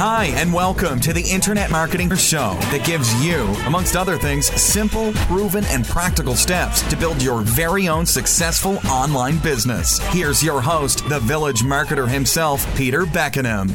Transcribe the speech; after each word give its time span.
Hi, 0.00 0.26
and 0.36 0.54
welcome 0.54 1.00
to 1.00 1.12
the 1.12 1.28
Internet 1.28 1.72
Marketing 1.72 2.14
Show 2.14 2.56
that 2.70 2.86
gives 2.86 3.12
you, 3.20 3.46
amongst 3.66 3.96
other 3.96 4.16
things, 4.16 4.46
simple, 4.46 5.12
proven, 5.26 5.64
and 5.64 5.84
practical 5.84 6.36
steps 6.36 6.82
to 6.88 6.96
build 6.96 7.20
your 7.20 7.40
very 7.40 7.88
own 7.88 8.06
successful 8.06 8.78
online 8.86 9.38
business. 9.38 9.98
Here's 10.12 10.40
your 10.40 10.60
host, 10.60 11.08
the 11.08 11.18
village 11.18 11.62
marketer 11.62 12.08
himself, 12.08 12.64
Peter 12.76 13.06
Beckenham. 13.06 13.70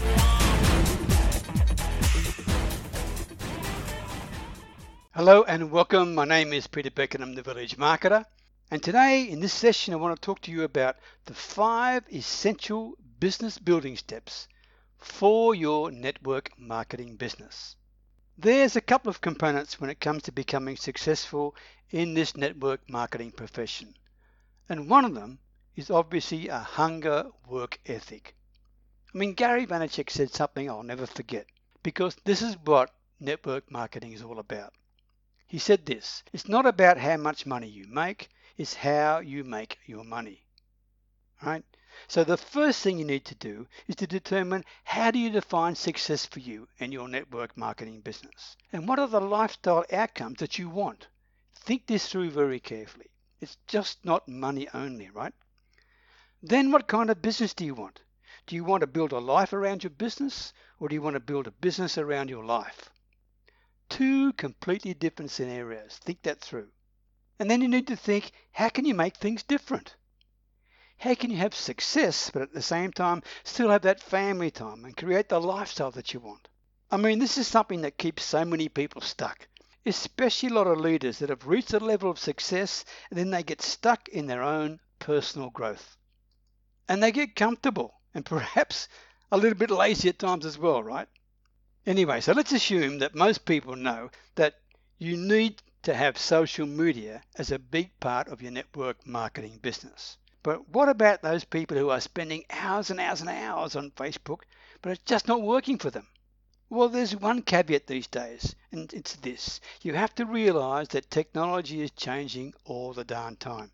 Hello 5.12 5.44
and 5.44 5.72
welcome. 5.72 6.16
My 6.16 6.24
name 6.24 6.54
is 6.54 6.68
Peter 6.68 6.90
Beckenham, 6.90 7.36
the 7.36 7.42
Village 7.42 7.76
Marketer. 7.76 8.26
And 8.72 8.82
today 8.82 9.24
in 9.24 9.42
this 9.42 9.52
session, 9.52 9.94
I 9.94 9.98
want 9.98 10.16
to 10.16 10.26
talk 10.26 10.40
to 10.44 10.52
you 10.52 10.64
about 10.64 10.96
the 11.26 11.34
five 11.34 12.06
essential 12.14 12.94
business 13.20 13.58
building 13.58 13.98
steps 13.98 14.48
for 15.04 15.54
your 15.54 15.92
network 15.92 16.58
marketing 16.58 17.18
business. 17.18 17.76
There's 18.38 18.76
a 18.76 18.82
couple 18.82 19.10
of 19.10 19.22
components 19.22 19.80
when 19.80 19.90
it 19.90 20.00
comes 20.00 20.24
to 20.24 20.32
becoming 20.32 20.78
successful 20.78 21.56
in 21.92 22.14
this 22.14 22.38
network 22.38 22.90
marketing 22.90 23.32
profession. 23.32 23.96
And 24.70 24.90
one 24.90 25.06
of 25.06 25.14
them 25.14 25.40
is 25.76 25.92
obviously 25.92 26.48
a 26.48 26.60
hunger 26.60 27.30
work 27.48 27.80
ethic. 27.86 28.36
I 29.14 29.18
mean, 29.18 29.34
Gary 29.34 29.68
Vaynerchuk 29.68 30.10
said 30.10 30.32
something 30.32 30.70
I'll 30.70 30.84
never 30.84 31.06
forget 31.06 31.48
because 31.84 32.16
this 32.24 32.42
is 32.42 32.56
what 32.64 32.96
network 33.20 33.70
marketing 33.70 34.14
is 34.14 34.24
all 34.24 34.40
about. 34.40 34.74
He 35.46 35.60
said 35.60 35.86
this 35.86 36.24
it's 36.32 36.48
not 36.48 36.66
about 36.66 36.98
how 36.98 37.18
much 37.18 37.46
money 37.46 37.68
you 37.68 37.88
make, 37.88 38.30
it's 38.58 38.74
how 38.74 39.20
you 39.20 39.44
make 39.44 39.80
your 39.86 40.04
money. 40.04 40.46
Right? 41.44 41.66
So 42.08 42.24
the 42.24 42.38
first 42.38 42.82
thing 42.82 42.98
you 42.98 43.06
need 43.06 43.26
to 43.26 43.36
do 43.36 43.68
is 43.88 43.96
to 43.98 44.08
determine 44.08 44.66
how 44.84 45.12
do 45.12 45.20
you 45.20 45.30
define 45.30 45.76
success 45.76 46.26
for 46.26 46.40
you 46.40 46.68
and 46.80 46.92
your 46.92 47.08
network 47.08 47.56
marketing 47.56 48.02
business? 48.02 48.58
And 48.72 48.88
what 48.88 49.00
are 49.00 49.08
the 49.08 49.22
lifestyle 49.22 49.86
outcomes 49.92 50.40
that 50.40 50.58
you 50.58 50.70
want? 50.70 51.08
Think 51.56 51.88
this 51.88 52.08
through 52.08 52.32
very 52.32 52.60
carefully. 52.60 53.12
It's 53.40 53.58
just 53.68 54.04
not 54.04 54.28
money 54.28 54.68
only, 54.74 55.10
right? 55.10 55.34
Then 56.42 56.72
what 56.72 56.88
kind 56.88 57.10
of 57.10 57.22
business 57.22 57.54
do 57.54 57.64
you 57.64 57.76
want? 57.76 58.02
Do 58.48 58.56
you 58.56 58.64
want 58.64 58.82
to 58.82 58.88
build 58.88 59.12
a 59.12 59.20
life 59.20 59.54
around 59.54 59.84
your 59.84 59.92
business 59.92 60.52
or 60.80 60.90
do 60.90 60.96
you 60.96 61.02
want 61.02 61.16
to 61.16 61.20
build 61.20 61.48
a 61.48 61.52
business 61.52 61.98
around 61.98 62.30
your 62.30 62.44
life? 62.44 62.90
Two 63.88 64.34
completely 64.34 64.94
different 64.94 65.32
scenarios. 65.32 66.00
Think 66.04 66.24
that 66.24 66.42
through. 66.42 66.70
And 67.40 67.50
then 67.50 67.62
you 67.62 67.68
need 67.68 67.88
to 67.88 67.96
think, 67.96 68.32
how 68.52 68.70
can 68.70 68.86
you 68.86 68.94
make 68.94 69.16
things 69.16 69.44
different? 69.44 69.96
How 71.04 71.16
can 71.16 71.32
you 71.32 71.36
have 71.36 71.54
success, 71.54 72.30
but 72.30 72.44
at 72.44 72.54
the 72.54 72.62
same 72.62 72.94
time 72.94 73.24
still 73.44 73.68
have 73.72 73.82
that 73.82 74.00
family 74.02 74.50
time 74.50 74.86
and 74.86 74.96
create 74.96 75.28
the 75.28 75.42
lifestyle 75.42 75.92
that 75.92 76.14
you 76.14 76.22
want? 76.22 76.48
I 76.90 76.96
mean, 76.96 77.20
this 77.20 77.38
is 77.38 77.46
something 77.46 77.82
that 77.82 77.98
keeps 77.98 78.24
so 78.24 78.46
many 78.46 78.70
people 78.70 79.02
stuck, 79.02 79.50
especially 79.86 80.48
a 80.48 80.54
lot 80.54 80.68
of 80.68 80.80
leaders 80.80 81.20
that 81.20 81.28
have 81.28 81.46
reached 81.46 81.74
a 81.74 81.80
level 81.80 82.10
of 82.10 82.20
success 82.20 82.86
and 83.10 83.20
then 83.20 83.32
they 83.32 83.44
get 83.44 83.62
stuck 83.62 84.08
in 84.08 84.28
their 84.28 84.42
own 84.44 84.80
personal 85.00 85.50
growth. 85.50 85.98
And 86.88 87.04
they 87.04 87.12
get 87.12 87.36
comfortable 87.36 87.96
and 88.14 88.26
perhaps 88.38 88.88
a 89.30 89.36
little 89.36 89.60
bit 89.60 89.72
lazy 89.72 90.08
at 90.08 90.20
times 90.20 90.46
as 90.46 90.58
well, 90.58 90.82
right? 90.82 91.10
Anyway, 91.86 92.22
so 92.22 92.32
let's 92.32 92.54
assume 92.54 93.00
that 93.00 93.14
most 93.14 93.44
people 93.44 93.76
know 93.76 94.10
that 94.36 94.56
you 95.00 95.18
need 95.18 95.62
to 95.82 95.94
have 95.94 96.18
social 96.18 96.66
media 96.66 97.22
as 97.36 97.52
a 97.52 97.60
big 97.60 97.92
part 98.00 98.30
of 98.30 98.42
your 98.42 98.52
network 98.52 99.06
marketing 99.06 99.60
business. 99.62 100.16
But 100.44 100.68
what 100.68 100.90
about 100.90 101.22
those 101.22 101.46
people 101.46 101.78
who 101.78 101.90
are 101.90 102.02
spending 102.02 102.44
hours 102.50 102.90
and 102.90 103.00
hours 103.00 103.22
and 103.22 103.30
hours 103.30 103.78
on 103.78 103.92
Facebook, 103.92 104.42
but 104.82 104.92
it's 104.92 105.04
just 105.06 105.26
not 105.26 105.42
working 105.42 105.78
for 105.78 105.90
them? 105.90 106.10
Well, 106.70 106.90
there's 106.90 107.16
one 107.16 107.44
caveat 107.44 107.88
these 107.88 108.08
days, 108.08 108.54
and 108.70 108.92
it's 108.94 109.16
this. 109.16 109.62
You 109.84 109.94
have 109.94 110.14
to 110.16 110.26
realize 110.26 110.90
that 110.90 111.10
technology 111.10 111.82
is 111.82 111.92
changing 111.92 112.54
all 112.66 112.92
the 112.92 113.06
darn 113.06 113.38
time. 113.38 113.72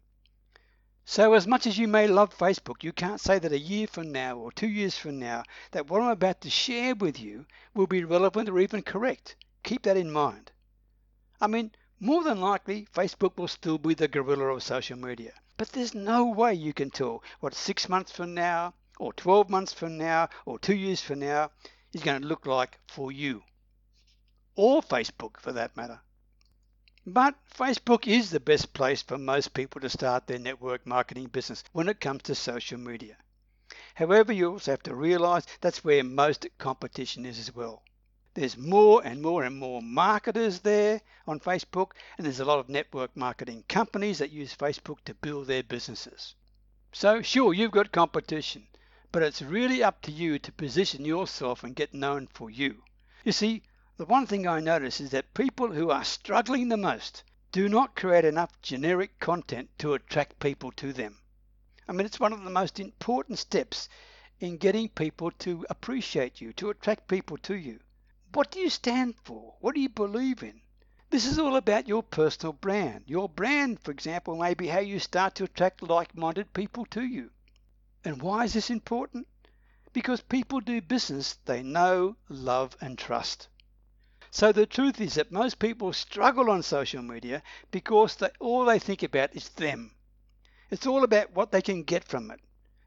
So 1.05 1.33
as 1.33 1.47
much 1.47 1.65
as 1.65 1.79
you 1.79 1.87
may 1.87 2.05
love 2.05 2.37
Facebook, 2.37 2.83
you 2.83 2.93
can't 2.93 3.19
say 3.19 3.39
that 3.39 3.51
a 3.51 3.57
year 3.57 3.87
from 3.87 4.11
now 4.11 4.37
or 4.37 4.51
two 4.51 4.67
years 4.67 4.95
from 4.95 5.17
now 5.17 5.41
that 5.71 5.87
what 5.87 6.03
I'm 6.03 6.11
about 6.11 6.41
to 6.41 6.51
share 6.51 6.93
with 6.93 7.19
you 7.19 7.47
will 7.73 7.87
be 7.87 8.03
relevant 8.03 8.47
or 8.47 8.59
even 8.59 8.83
correct. 8.83 9.35
Keep 9.63 9.81
that 9.83 9.97
in 9.97 10.11
mind. 10.11 10.51
I 11.41 11.47
mean, 11.47 11.71
more 11.99 12.23
than 12.23 12.39
likely, 12.39 12.87
Facebook 12.93 13.37
will 13.37 13.47
still 13.47 13.79
be 13.79 13.95
the 13.95 14.07
gorilla 14.07 14.53
of 14.53 14.61
social 14.61 14.99
media. 14.99 15.33
But 15.59 15.73
there's 15.73 15.93
no 15.93 16.25
way 16.25 16.53
you 16.53 16.71
can 16.71 16.89
tell 16.89 17.21
what 17.41 17.53
six 17.53 17.89
months 17.89 18.13
from 18.13 18.33
now, 18.33 18.75
or 18.97 19.11
12 19.11 19.49
months 19.49 19.73
from 19.73 19.97
now, 19.97 20.29
or 20.45 20.57
two 20.57 20.73
years 20.73 21.01
from 21.01 21.19
now 21.19 21.51
is 21.91 22.01
going 22.01 22.21
to 22.21 22.27
look 22.29 22.45
like 22.45 22.79
for 22.87 23.11
you. 23.11 23.43
Or 24.55 24.81
Facebook, 24.81 25.37
for 25.37 25.51
that 25.51 25.75
matter. 25.75 25.99
But 27.05 27.35
Facebook 27.53 28.07
is 28.07 28.29
the 28.29 28.39
best 28.39 28.71
place 28.71 29.01
for 29.01 29.17
most 29.17 29.53
people 29.53 29.81
to 29.81 29.89
start 29.89 30.27
their 30.27 30.39
network 30.39 30.85
marketing 30.85 31.27
business 31.27 31.65
when 31.73 31.89
it 31.89 31.99
comes 31.99 32.23
to 32.23 32.35
social 32.35 32.77
media. 32.77 33.17
However, 33.95 34.31
you 34.31 34.53
also 34.53 34.71
have 34.71 34.83
to 34.83 34.95
realize 34.95 35.45
that's 35.59 35.83
where 35.83 36.05
most 36.05 36.47
competition 36.57 37.25
is 37.25 37.37
as 37.37 37.53
well. 37.53 37.83
There's 38.35 38.57
more 38.57 39.01
and 39.03 39.23
more 39.23 39.43
and 39.43 39.57
more 39.57 39.81
marketers 39.81 40.59
there 40.59 41.01
on 41.25 41.39
Facebook, 41.39 41.93
and 42.15 42.25
there's 42.25 42.39
a 42.39 42.45
lot 42.45 42.59
of 42.59 42.69
network 42.69 43.17
marketing 43.17 43.63
companies 43.67 44.19
that 44.19 44.29
use 44.29 44.55
Facebook 44.55 44.99
to 45.05 45.15
build 45.15 45.47
their 45.47 45.63
businesses. 45.63 46.35
So, 46.91 47.23
sure, 47.23 47.53
you've 47.53 47.71
got 47.71 47.91
competition, 47.91 48.67
but 49.11 49.23
it's 49.23 49.41
really 49.41 49.83
up 49.83 50.03
to 50.03 50.11
you 50.11 50.37
to 50.37 50.51
position 50.51 51.05
yourself 51.05 51.63
and 51.63 51.75
get 51.75 51.93
known 51.93 52.27
for 52.27 52.51
you. 52.51 52.83
You 53.23 53.31
see, 53.31 53.63
the 53.97 54.05
one 54.05 54.27
thing 54.27 54.47
I 54.47 54.59
notice 54.59 55.01
is 55.01 55.09
that 55.09 55.33
people 55.33 55.71
who 55.71 55.89
are 55.89 56.03
struggling 56.03 56.69
the 56.69 56.77
most 56.77 57.23
do 57.51 57.67
not 57.67 57.95
create 57.95 58.25
enough 58.25 58.61
generic 58.61 59.19
content 59.19 59.71
to 59.79 59.95
attract 59.95 60.39
people 60.39 60.71
to 60.73 60.93
them. 60.93 61.17
I 61.87 61.93
mean, 61.93 62.05
it's 62.05 62.19
one 62.19 62.33
of 62.33 62.43
the 62.43 62.51
most 62.51 62.79
important 62.79 63.39
steps 63.39 63.89
in 64.39 64.57
getting 64.57 64.87
people 64.87 65.31
to 65.39 65.65
appreciate 65.67 66.39
you, 66.39 66.53
to 66.53 66.69
attract 66.69 67.07
people 67.07 67.37
to 67.39 67.55
you. 67.55 67.79
What 68.31 68.51
do 68.51 68.59
you 68.59 68.69
stand 68.69 69.15
for? 69.23 69.55
What 69.59 69.73
do 69.73 69.81
you 69.81 69.89
believe 69.89 70.43
in? 70.43 70.61
This 71.09 71.25
is 71.25 71.39
all 71.39 71.55
about 71.55 71.87
your 71.87 72.03
personal 72.03 72.53
brand. 72.53 73.05
Your 73.07 73.27
brand, 73.27 73.79
for 73.79 73.89
example, 73.89 74.37
may 74.37 74.53
be 74.53 74.67
how 74.67 74.79
you 74.79 74.99
start 74.99 75.33
to 75.35 75.45
attract 75.45 75.81
like 75.81 76.15
minded 76.15 76.53
people 76.53 76.85
to 76.91 77.01
you. 77.01 77.31
And 78.05 78.21
why 78.21 78.43
is 78.43 78.53
this 78.53 78.69
important? 78.69 79.27
Because 79.93 80.21
people 80.21 80.59
do 80.59 80.79
business 80.79 81.39
they 81.45 81.63
know, 81.63 82.17
love, 82.29 82.77
and 82.79 82.99
trust. 82.99 83.47
So 84.29 84.51
the 84.51 84.67
truth 84.67 85.01
is 85.01 85.15
that 85.15 85.31
most 85.31 85.57
people 85.57 85.91
struggle 85.91 86.51
on 86.51 86.61
social 86.61 87.01
media 87.01 87.41
because 87.71 88.15
they, 88.15 88.29
all 88.39 88.65
they 88.65 88.77
think 88.77 89.01
about 89.01 89.35
is 89.35 89.49
them. 89.49 89.95
It's 90.69 90.85
all 90.85 91.03
about 91.03 91.33
what 91.33 91.51
they 91.51 91.63
can 91.63 91.81
get 91.81 92.03
from 92.03 92.29
it. 92.29 92.39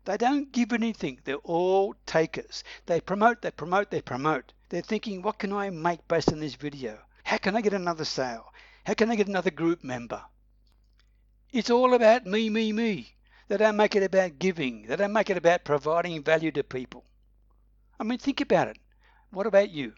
They 0.04 0.16
don't 0.16 0.52
give 0.52 0.72
anything. 0.72 1.20
They're 1.24 1.36
all 1.38 1.96
takers. 2.06 2.62
They 2.86 3.00
promote, 3.00 3.42
they 3.42 3.50
promote, 3.50 3.90
they 3.90 4.02
promote. 4.02 4.52
They're 4.72 4.80
thinking, 4.80 5.20
what 5.20 5.38
can 5.38 5.52
I 5.52 5.68
make 5.68 6.08
based 6.08 6.32
on 6.32 6.40
this 6.40 6.54
video? 6.54 6.98
How 7.24 7.36
can 7.36 7.54
I 7.54 7.60
get 7.60 7.74
another 7.74 8.06
sale? 8.06 8.54
How 8.86 8.94
can 8.94 9.10
I 9.10 9.16
get 9.16 9.28
another 9.28 9.50
group 9.50 9.84
member? 9.84 10.24
It's 11.52 11.68
all 11.68 11.92
about 11.92 12.24
me, 12.24 12.48
me, 12.48 12.72
me. 12.72 13.14
They 13.48 13.58
don't 13.58 13.76
make 13.76 13.94
it 13.96 14.02
about 14.02 14.38
giving. 14.38 14.86
They 14.86 14.96
don't 14.96 15.12
make 15.12 15.28
it 15.28 15.36
about 15.36 15.66
providing 15.66 16.22
value 16.22 16.50
to 16.52 16.64
people. 16.64 17.04
I 18.00 18.04
mean, 18.04 18.16
think 18.16 18.40
about 18.40 18.68
it. 18.68 18.78
What 19.28 19.46
about 19.46 19.68
you? 19.68 19.92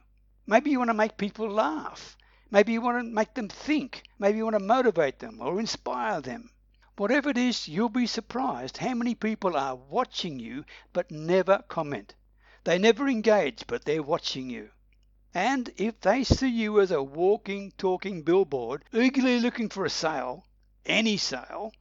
Maybe 0.45 0.73
you 0.73 0.81
want 0.81 0.91
to 0.91 0.95
make 0.95 1.19
people 1.19 1.49
laugh. 1.49 2.17
Maybe 2.51 2.73
you 2.73 2.81
want 2.81 2.99
to 2.99 3.05
make 3.09 3.35
them 3.35 3.49
think. 3.49 4.03
Maybe 4.19 4.39
you 4.39 4.45
want 4.45 4.59
to 4.59 4.59
motivate 4.59 5.21
them 5.21 5.39
or 5.41 5.61
inspire 5.61 6.21
them. 6.21 6.51
Whatever 6.97 7.31
it 7.31 7.39
is, 7.39 7.69
you'll 7.69 7.91
be 7.91 8.09
surprised 8.09 8.79
how 8.79 8.95
many 8.95 9.15
people 9.15 9.57
are 9.57 9.77
watching 9.77 10.41
you 10.41 10.65
but 10.93 11.13
never 11.13 11.63
comment. 11.69 12.17
They 12.65 12.79
never 12.79 13.07
engage, 13.09 13.67
but 13.67 13.85
they're 13.85 14.03
watching 14.03 14.49
you. 14.49 14.71
And 15.35 15.71
if 15.77 16.01
they 16.01 16.25
see 16.25 16.49
you 16.49 16.81
as 16.81 16.91
a 16.91 17.03
walking, 17.03 17.73
talking 17.77 18.23
billboard, 18.23 18.85
eagerly 18.93 19.39
looking 19.39 19.69
for 19.69 19.85
a 19.85 19.91
sale, 19.91 20.47
any 20.87 21.19
sale, 21.19 21.73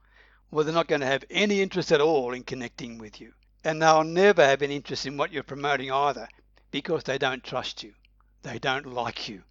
well, 0.51 0.65
they're 0.65 0.74
not 0.74 0.88
going 0.88 1.01
to 1.01 1.07
have 1.07 1.24
any 1.30 1.62
interest 1.62 1.91
at 1.91 2.01
all 2.01 2.33
in 2.33 2.44
connecting 2.44 2.97
with 2.97 3.21
you. 3.21 3.33
And 3.63 3.81
they'll 3.81 4.03
never 4.03 4.45
have 4.45 4.62
any 4.62 4.75
interest 4.75 5.06
in 5.06 5.15
what 5.15 5.31
you're 5.31 5.44
promoting 5.44 5.89
either 5.89 6.27
because 6.69 7.03
they 7.03 7.18
don't 7.18 7.44
trust 7.44 7.81
you. 7.81 7.94
They 8.41 8.59
don't 8.59 8.88
like 8.88 9.29
you. 9.29 9.44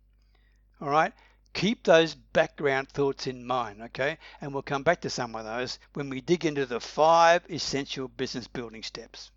All 0.81 0.91
right? 0.91 1.13
Keep 1.55 1.85
those 1.85 2.15
background 2.15 2.91
thoughts 2.91 3.27
in 3.27 3.47
mind, 3.47 3.81
okay? 3.83 4.19
And 4.41 4.53
we'll 4.53 4.63
come 4.63 4.83
back 4.83 5.01
to 5.01 5.11
some 5.11 5.35
of 5.35 5.45
those 5.45 5.79
when 5.95 6.11
we 6.11 6.21
dig 6.21 6.45
into 6.45 6.67
the 6.67 6.81
five 6.81 7.43
essential 7.49 8.09
business 8.09 8.49
building 8.49 8.83
steps. 8.83 9.31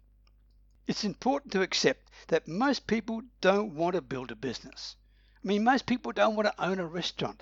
It's 0.87 1.03
important 1.03 1.51
to 1.53 1.63
accept 1.63 2.11
that 2.27 2.47
most 2.47 2.85
people 2.85 3.23
don't 3.41 3.73
want 3.73 3.95
to 3.95 4.01
build 4.01 4.29
a 4.29 4.35
business. 4.35 4.95
I 5.43 5.47
mean, 5.47 5.63
most 5.63 5.87
people 5.87 6.11
don't 6.11 6.35
want 6.35 6.47
to 6.47 6.63
own 6.63 6.77
a 6.77 6.85
restaurant. 6.85 7.41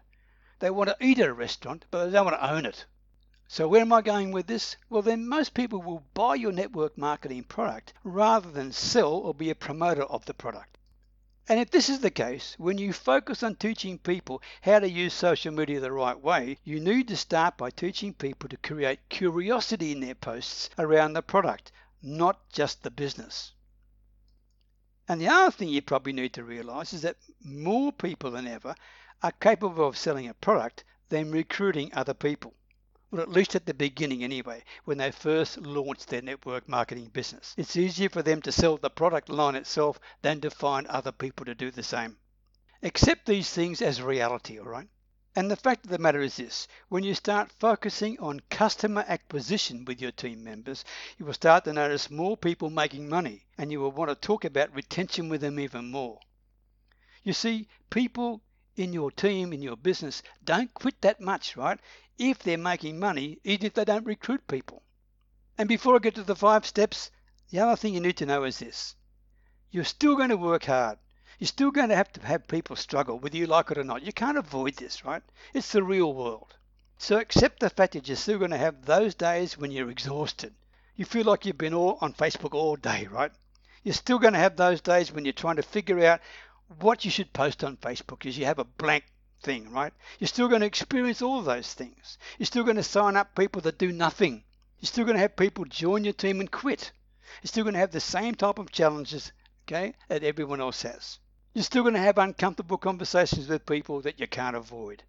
They 0.59 0.69
want 0.69 0.89
to 0.89 0.97
eat 1.05 1.19
at 1.19 1.27
a 1.27 1.33
restaurant, 1.33 1.83
but 1.91 2.05
they 2.05 2.11
don't 2.11 2.23
want 2.23 2.39
to 2.39 2.49
own 2.49 2.65
it. 2.65 2.85
So 3.49 3.67
where 3.67 3.81
am 3.81 3.91
I 3.91 4.01
going 4.01 4.31
with 4.31 4.47
this? 4.47 4.77
Well, 4.89 5.01
then 5.01 5.27
most 5.27 5.53
people 5.53 5.81
will 5.81 6.05
buy 6.13 6.35
your 6.35 6.53
network 6.53 6.97
marketing 6.97 7.43
product 7.43 7.91
rather 8.05 8.49
than 8.49 8.71
sell 8.71 9.11
or 9.11 9.33
be 9.33 9.49
a 9.49 9.55
promoter 9.55 10.03
of 10.03 10.23
the 10.23 10.33
product. 10.33 10.77
And 11.49 11.59
if 11.59 11.69
this 11.69 11.89
is 11.89 11.99
the 11.99 12.11
case, 12.11 12.55
when 12.57 12.77
you 12.77 12.93
focus 12.93 13.43
on 13.43 13.55
teaching 13.55 13.99
people 13.99 14.41
how 14.61 14.79
to 14.79 14.89
use 14.89 15.13
social 15.13 15.51
media 15.51 15.81
the 15.81 15.91
right 15.91 16.17
way, 16.17 16.59
you 16.63 16.79
need 16.79 17.09
to 17.09 17.17
start 17.17 17.57
by 17.57 17.71
teaching 17.71 18.13
people 18.13 18.47
to 18.47 18.55
create 18.55 19.09
curiosity 19.09 19.91
in 19.91 19.99
their 19.99 20.15
posts 20.15 20.69
around 20.79 21.11
the 21.11 21.21
product, 21.21 21.73
not 22.03 22.49
just 22.49 22.83
the 22.83 22.91
business. 22.91 23.53
And 25.07 25.19
the 25.19 25.29
other 25.29 25.51
thing 25.51 25.69
you 25.69 25.81
probably 25.81 26.13
need 26.13 26.33
to 26.33 26.43
realize 26.43 26.93
is 26.93 27.01
that 27.01 27.17
more 27.41 27.91
people 27.91 28.29
than 28.31 28.45
ever 28.45 28.75
are 29.23 29.31
capable 29.31 29.87
of 29.87 29.97
selling 29.97 30.27
a 30.27 30.33
product 30.35 30.83
than 31.09 31.31
recruiting 31.31 31.91
other 31.93 32.13
people 32.13 32.53
well, 33.13 33.21
at 33.21 33.29
least 33.29 33.53
at 33.53 33.67
the 33.67 33.75
beginning 33.75 34.23
anyway, 34.23 34.63
when 34.85 34.97
they 34.97 35.11
first 35.11 35.59
launched 35.59 36.07
their 36.07 36.23
network 36.23 36.67
marketing 36.67 37.11
business. 37.13 37.53
It's 37.57 37.75
easier 37.75 38.09
for 38.09 38.23
them 38.23 38.41
to 38.41 38.51
sell 38.51 38.77
the 38.77 38.89
product 38.89 39.29
line 39.29 39.53
itself 39.53 39.99
than 40.23 40.41
to 40.41 40.49
find 40.49 40.87
other 40.87 41.11
people 41.11 41.45
to 41.45 41.53
do 41.53 41.69
the 41.69 41.83
same. 41.83 42.17
Accept 42.81 43.27
these 43.27 43.51
things 43.51 43.83
as 43.83 44.01
reality, 44.01 44.57
all 44.57 44.65
right? 44.65 44.87
And 45.35 45.49
the 45.49 45.55
fact 45.55 45.85
of 45.85 45.91
the 45.91 45.97
matter 45.97 46.21
is 46.21 46.37
this 46.37 46.67
when 46.89 47.03
you 47.03 47.15
start 47.15 47.51
focusing 47.51 48.19
on 48.19 48.41
customer 48.49 49.03
acquisition 49.07 49.85
with 49.85 50.01
your 50.01 50.11
team 50.11 50.43
members, 50.43 50.85
you 51.17 51.25
will 51.25 51.33
start 51.33 51.63
to 51.65 51.73
notice 51.73 52.09
more 52.09 52.37
people 52.37 52.69
making 52.69 53.09
money 53.09 53.45
and 53.57 53.71
you 53.71 53.79
will 53.79 53.91
want 53.91 54.09
to 54.09 54.15
talk 54.15 54.45
about 54.45 54.75
retention 54.75 55.29
with 55.29 55.41
them 55.41 55.59
even 55.59 55.89
more. 55.89 56.19
You 57.23 57.33
see, 57.33 57.67
people 57.89 58.41
in 58.75 58.93
your 58.93 59.11
team, 59.11 59.53
in 59.53 59.61
your 59.61 59.77
business, 59.77 60.23
don't 60.43 60.73
quit 60.73 61.01
that 61.01 61.21
much, 61.21 61.55
right? 61.55 61.79
if 62.17 62.39
they're 62.39 62.57
making 62.57 62.99
money, 62.99 63.39
even 63.43 63.65
if 63.65 63.73
they 63.73 63.85
don't 63.85 64.05
recruit 64.05 64.47
people. 64.47 64.83
And 65.57 65.67
before 65.67 65.95
I 65.95 65.99
get 65.99 66.15
to 66.15 66.23
the 66.23 66.35
five 66.35 66.65
steps, 66.65 67.09
the 67.49 67.59
other 67.59 67.75
thing 67.75 67.93
you 67.93 67.99
need 67.99 68.17
to 68.17 68.25
know 68.25 68.43
is 68.43 68.59
this. 68.59 68.95
You're 69.71 69.83
still 69.83 70.15
going 70.15 70.29
to 70.29 70.37
work 70.37 70.65
hard. 70.65 70.99
You're 71.43 71.47
still 71.49 71.71
going 71.71 71.89
to 71.89 71.95
have 71.97 72.09
to 72.13 72.25
have 72.25 72.47
people 72.47 72.77
struggle, 72.77 73.19
whether 73.19 73.35
you 73.35 73.47
like 73.47 73.69
it 73.69 73.77
or 73.77 73.83
not. 73.83 74.03
You 74.03 74.13
can't 74.13 74.37
avoid 74.37 74.77
this, 74.77 75.03
right? 75.03 75.21
It's 75.53 75.73
the 75.73 75.83
real 75.83 76.13
world. 76.13 76.55
So 76.97 77.17
accept 77.17 77.59
the 77.59 77.69
fact 77.69 77.91
that 77.91 78.07
you're 78.07 78.15
still 78.15 78.39
going 78.39 78.51
to 78.51 78.57
have 78.57 78.85
those 78.85 79.13
days 79.13 79.57
when 79.57 79.69
you're 79.69 79.89
exhausted. 79.89 80.53
You 80.95 81.03
feel 81.03 81.25
like 81.25 81.45
you've 81.45 81.57
been 81.57 81.73
all 81.73 81.97
on 81.99 82.13
Facebook 82.13 82.53
all 82.53 82.77
day, 82.77 83.07
right? 83.11 83.33
You're 83.83 83.93
still 83.93 84.19
going 84.19 84.31
to 84.31 84.39
have 84.39 84.55
those 84.55 84.79
days 84.79 85.11
when 85.11 85.25
you're 85.25 85.33
trying 85.33 85.57
to 85.57 85.63
figure 85.63 86.05
out 86.05 86.21
what 86.79 87.03
you 87.03 87.11
should 87.11 87.33
post 87.33 87.61
on 87.61 87.75
Facebook 87.75 88.19
because 88.19 88.37
you 88.37 88.45
have 88.45 88.59
a 88.59 88.63
blank 88.63 89.03
thing, 89.41 89.69
right? 89.69 89.91
You're 90.19 90.29
still 90.29 90.47
going 90.47 90.61
to 90.61 90.67
experience 90.67 91.21
all 91.21 91.41
those 91.41 91.73
things. 91.73 92.17
You're 92.39 92.45
still 92.45 92.63
going 92.63 92.77
to 92.77 92.83
sign 92.83 93.17
up 93.17 93.35
people 93.35 93.61
that 93.63 93.77
do 93.77 93.91
nothing. 93.91 94.45
You're 94.79 94.87
still 94.87 95.03
going 95.03 95.17
to 95.17 95.21
have 95.21 95.35
people 95.35 95.65
join 95.65 96.05
your 96.05 96.13
team 96.13 96.39
and 96.39 96.49
quit. 96.49 96.93
You're 97.41 97.49
still 97.49 97.65
going 97.65 97.73
to 97.73 97.81
have 97.81 97.91
the 97.91 97.99
same 97.99 98.33
type 98.33 98.59
of 98.59 98.71
challenges, 98.71 99.33
okay, 99.67 99.93
that 100.07 100.23
everyone 100.23 100.61
else 100.61 100.83
has. 100.83 101.19
You're 101.55 101.63
still 101.63 101.83
going 101.83 101.93
to 101.93 101.99
have 101.99 102.17
uncomfortable 102.17 102.79
conversations 102.79 103.47
with 103.47 103.67
people 103.67 104.01
that 104.01 104.19
you 104.19 104.25
can't 104.25 104.55
avoid. 104.55 105.03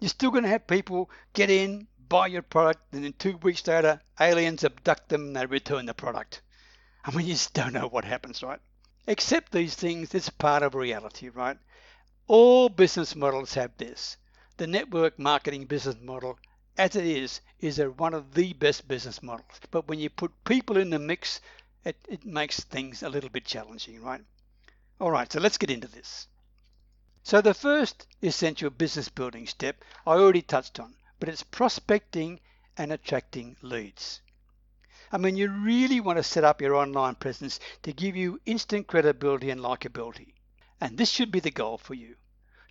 You're 0.00 0.08
still 0.08 0.32
going 0.32 0.42
to 0.42 0.48
have 0.48 0.66
people 0.66 1.08
get 1.34 1.50
in, 1.50 1.86
buy 2.08 2.26
your 2.26 2.42
product, 2.42 2.80
and 2.92 3.04
then 3.04 3.12
two 3.12 3.36
weeks 3.36 3.64
later, 3.68 4.00
aliens 4.18 4.64
abduct 4.64 5.08
them 5.08 5.28
and 5.28 5.36
they 5.36 5.46
return 5.46 5.86
the 5.86 5.94
product. 5.94 6.42
I 7.04 7.12
mean, 7.12 7.26
you 7.28 7.34
just 7.34 7.54
don't 7.54 7.72
know 7.74 7.86
what 7.86 8.04
happens, 8.04 8.42
right? 8.42 8.58
Accept 9.06 9.52
these 9.52 9.76
things, 9.76 10.12
it's 10.16 10.28
part 10.30 10.64
of 10.64 10.74
reality, 10.74 11.28
right? 11.28 11.58
All 12.26 12.68
business 12.68 13.14
models 13.14 13.54
have 13.54 13.76
this. 13.76 14.16
The 14.56 14.66
network 14.66 15.16
marketing 15.16 15.66
business 15.66 15.96
model, 16.02 16.40
as 16.76 16.96
it 16.96 17.06
is, 17.06 17.40
is 17.60 17.78
a, 17.78 17.88
one 17.88 18.14
of 18.14 18.34
the 18.34 18.52
best 18.54 18.88
business 18.88 19.22
models. 19.22 19.60
But 19.70 19.86
when 19.86 20.00
you 20.00 20.10
put 20.10 20.44
people 20.44 20.76
in 20.76 20.90
the 20.90 20.98
mix, 20.98 21.40
it, 21.84 21.96
it 22.08 22.26
makes 22.26 22.58
things 22.64 23.04
a 23.04 23.08
little 23.08 23.30
bit 23.30 23.44
challenging, 23.44 24.02
right? 24.02 24.22
All 25.00 25.10
right, 25.10 25.32
so 25.32 25.40
let's 25.40 25.58
get 25.58 25.70
into 25.70 25.88
this. 25.88 26.28
So 27.24 27.40
the 27.40 27.52
first 27.52 28.06
essential 28.22 28.70
business 28.70 29.08
building 29.08 29.46
step 29.46 29.82
I 30.06 30.12
already 30.12 30.42
touched 30.42 30.78
on, 30.78 30.94
but 31.18 31.28
it's 31.28 31.42
prospecting 31.42 32.38
and 32.76 32.92
attracting 32.92 33.56
leads. 33.60 34.20
I 35.10 35.18
mean, 35.18 35.36
you 35.36 35.48
really 35.48 36.00
want 36.00 36.18
to 36.18 36.22
set 36.22 36.44
up 36.44 36.60
your 36.60 36.76
online 36.76 37.16
presence 37.16 37.58
to 37.82 37.92
give 37.92 38.14
you 38.14 38.40
instant 38.46 38.86
credibility 38.86 39.50
and 39.50 39.60
likability. 39.60 40.34
And 40.80 40.96
this 40.96 41.10
should 41.10 41.32
be 41.32 41.40
the 41.40 41.50
goal 41.50 41.76
for 41.78 41.94
you 41.94 42.16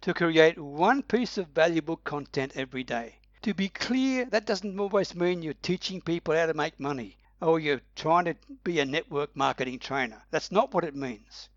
to 0.01 0.13
create 0.13 0.57
one 0.57 1.03
piece 1.03 1.37
of 1.37 1.47
valuable 1.47 1.97
content 1.97 2.53
every 2.55 2.83
day. 2.83 3.19
To 3.41 3.53
be 3.53 3.69
clear, 3.69 4.25
that 4.25 4.45
doesn't 4.45 4.79
always 4.79 5.13
mean 5.13 5.41
you're 5.41 5.53
teaching 5.55 5.99
people 5.99 6.35
how 6.35 6.45
to 6.45 6.53
make 6.53 6.79
money 6.79 7.17
or 7.41 7.59
you're 7.59 7.81
trying 7.95 8.25
to 8.25 8.35
be 8.63 8.79
a 8.79 8.85
network 8.85 9.35
marketing 9.35 9.79
trainer. 9.79 10.23
That's 10.31 10.51
not 10.51 10.73
what 10.73 10.85
it 10.85 10.95
means. 10.95 11.49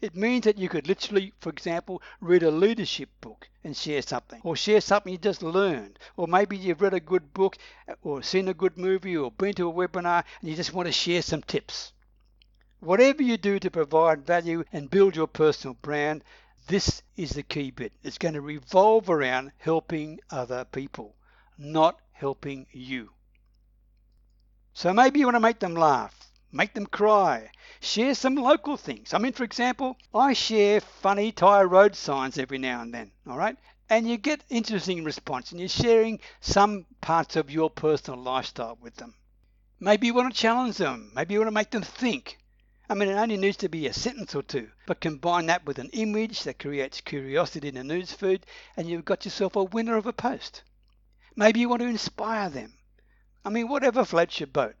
It 0.00 0.14
means 0.14 0.44
that 0.44 0.58
you 0.58 0.68
could 0.68 0.86
literally, 0.86 1.32
for 1.40 1.50
example, 1.50 2.00
read 2.20 2.44
a 2.44 2.52
leadership 2.52 3.08
book 3.20 3.48
and 3.64 3.76
share 3.76 4.00
something, 4.00 4.40
or 4.44 4.54
share 4.54 4.80
something 4.80 5.10
you 5.10 5.18
just 5.18 5.42
learned, 5.42 5.98
or 6.16 6.28
maybe 6.28 6.56
you've 6.56 6.80
read 6.80 6.94
a 6.94 7.00
good 7.00 7.34
book, 7.34 7.58
or 8.02 8.22
seen 8.22 8.46
a 8.46 8.54
good 8.54 8.78
movie, 8.78 9.16
or 9.16 9.32
been 9.32 9.54
to 9.54 9.68
a 9.68 9.72
webinar 9.72 10.22
and 10.40 10.50
you 10.50 10.54
just 10.54 10.72
want 10.72 10.86
to 10.86 10.92
share 10.92 11.20
some 11.20 11.42
tips. 11.42 11.92
Whatever 12.78 13.24
you 13.24 13.36
do 13.36 13.58
to 13.58 13.70
provide 13.72 14.24
value 14.24 14.62
and 14.72 14.88
build 14.88 15.16
your 15.16 15.26
personal 15.26 15.74
brand, 15.82 16.22
this 16.68 17.02
is 17.16 17.30
the 17.30 17.42
key 17.42 17.72
bit. 17.72 17.92
It's 18.04 18.18
going 18.18 18.34
to 18.34 18.40
revolve 18.40 19.10
around 19.10 19.50
helping 19.58 20.20
other 20.30 20.64
people, 20.64 21.16
not 21.58 21.98
helping 22.12 22.66
you. 22.70 23.10
So 24.74 24.92
maybe 24.92 25.18
you 25.18 25.26
want 25.26 25.34
to 25.34 25.40
make 25.40 25.58
them 25.58 25.74
laugh, 25.74 26.27
make 26.50 26.74
them 26.74 26.86
cry, 26.86 27.50
share 27.80 28.14
some 28.14 28.34
local 28.34 28.76
things. 28.76 29.12
I 29.12 29.18
mean, 29.18 29.32
for 29.32 29.44
example, 29.44 29.96
I 30.14 30.32
share 30.32 30.80
funny 30.80 31.32
Thai 31.32 31.62
road 31.64 31.94
signs 31.94 32.38
every 32.38 32.58
now 32.58 32.80
and 32.82 32.92
then, 32.92 33.12
all 33.26 33.36
right? 33.36 33.56
And 33.90 34.08
you 34.08 34.16
get 34.16 34.44
interesting 34.48 35.04
response 35.04 35.50
and 35.50 35.60
you're 35.60 35.68
sharing 35.68 36.20
some 36.40 36.86
parts 37.00 37.36
of 37.36 37.50
your 37.50 37.70
personal 37.70 38.20
lifestyle 38.20 38.78
with 38.80 38.96
them. 38.96 39.14
Maybe 39.80 40.08
you 40.08 40.14
want 40.14 40.34
to 40.34 40.40
challenge 40.40 40.76
them. 40.76 41.12
Maybe 41.14 41.34
you 41.34 41.40
want 41.40 41.48
to 41.48 41.52
make 41.54 41.70
them 41.70 41.82
think. 41.82 42.38
I 42.90 42.94
mean, 42.94 43.10
it 43.10 43.14
only 43.14 43.36
needs 43.36 43.58
to 43.58 43.68
be 43.68 43.86
a 43.86 43.92
sentence 43.92 44.34
or 44.34 44.42
two, 44.42 44.70
but 44.86 45.00
combine 45.00 45.46
that 45.46 45.66
with 45.66 45.78
an 45.78 45.90
image 45.92 46.42
that 46.44 46.58
creates 46.58 47.02
curiosity 47.02 47.68
in 47.68 47.74
the 47.74 47.82
newsfeed, 47.82 48.42
and 48.76 48.88
you've 48.88 49.04
got 49.04 49.26
yourself 49.26 49.56
a 49.56 49.64
winner 49.64 49.96
of 49.96 50.06
a 50.06 50.12
post. 50.12 50.62
Maybe 51.36 51.60
you 51.60 51.68
want 51.68 51.82
to 51.82 51.88
inspire 51.88 52.48
them. 52.48 52.72
I 53.44 53.50
mean, 53.50 53.68
whatever 53.68 54.04
floats 54.04 54.40
your 54.40 54.46
boat. 54.46 54.74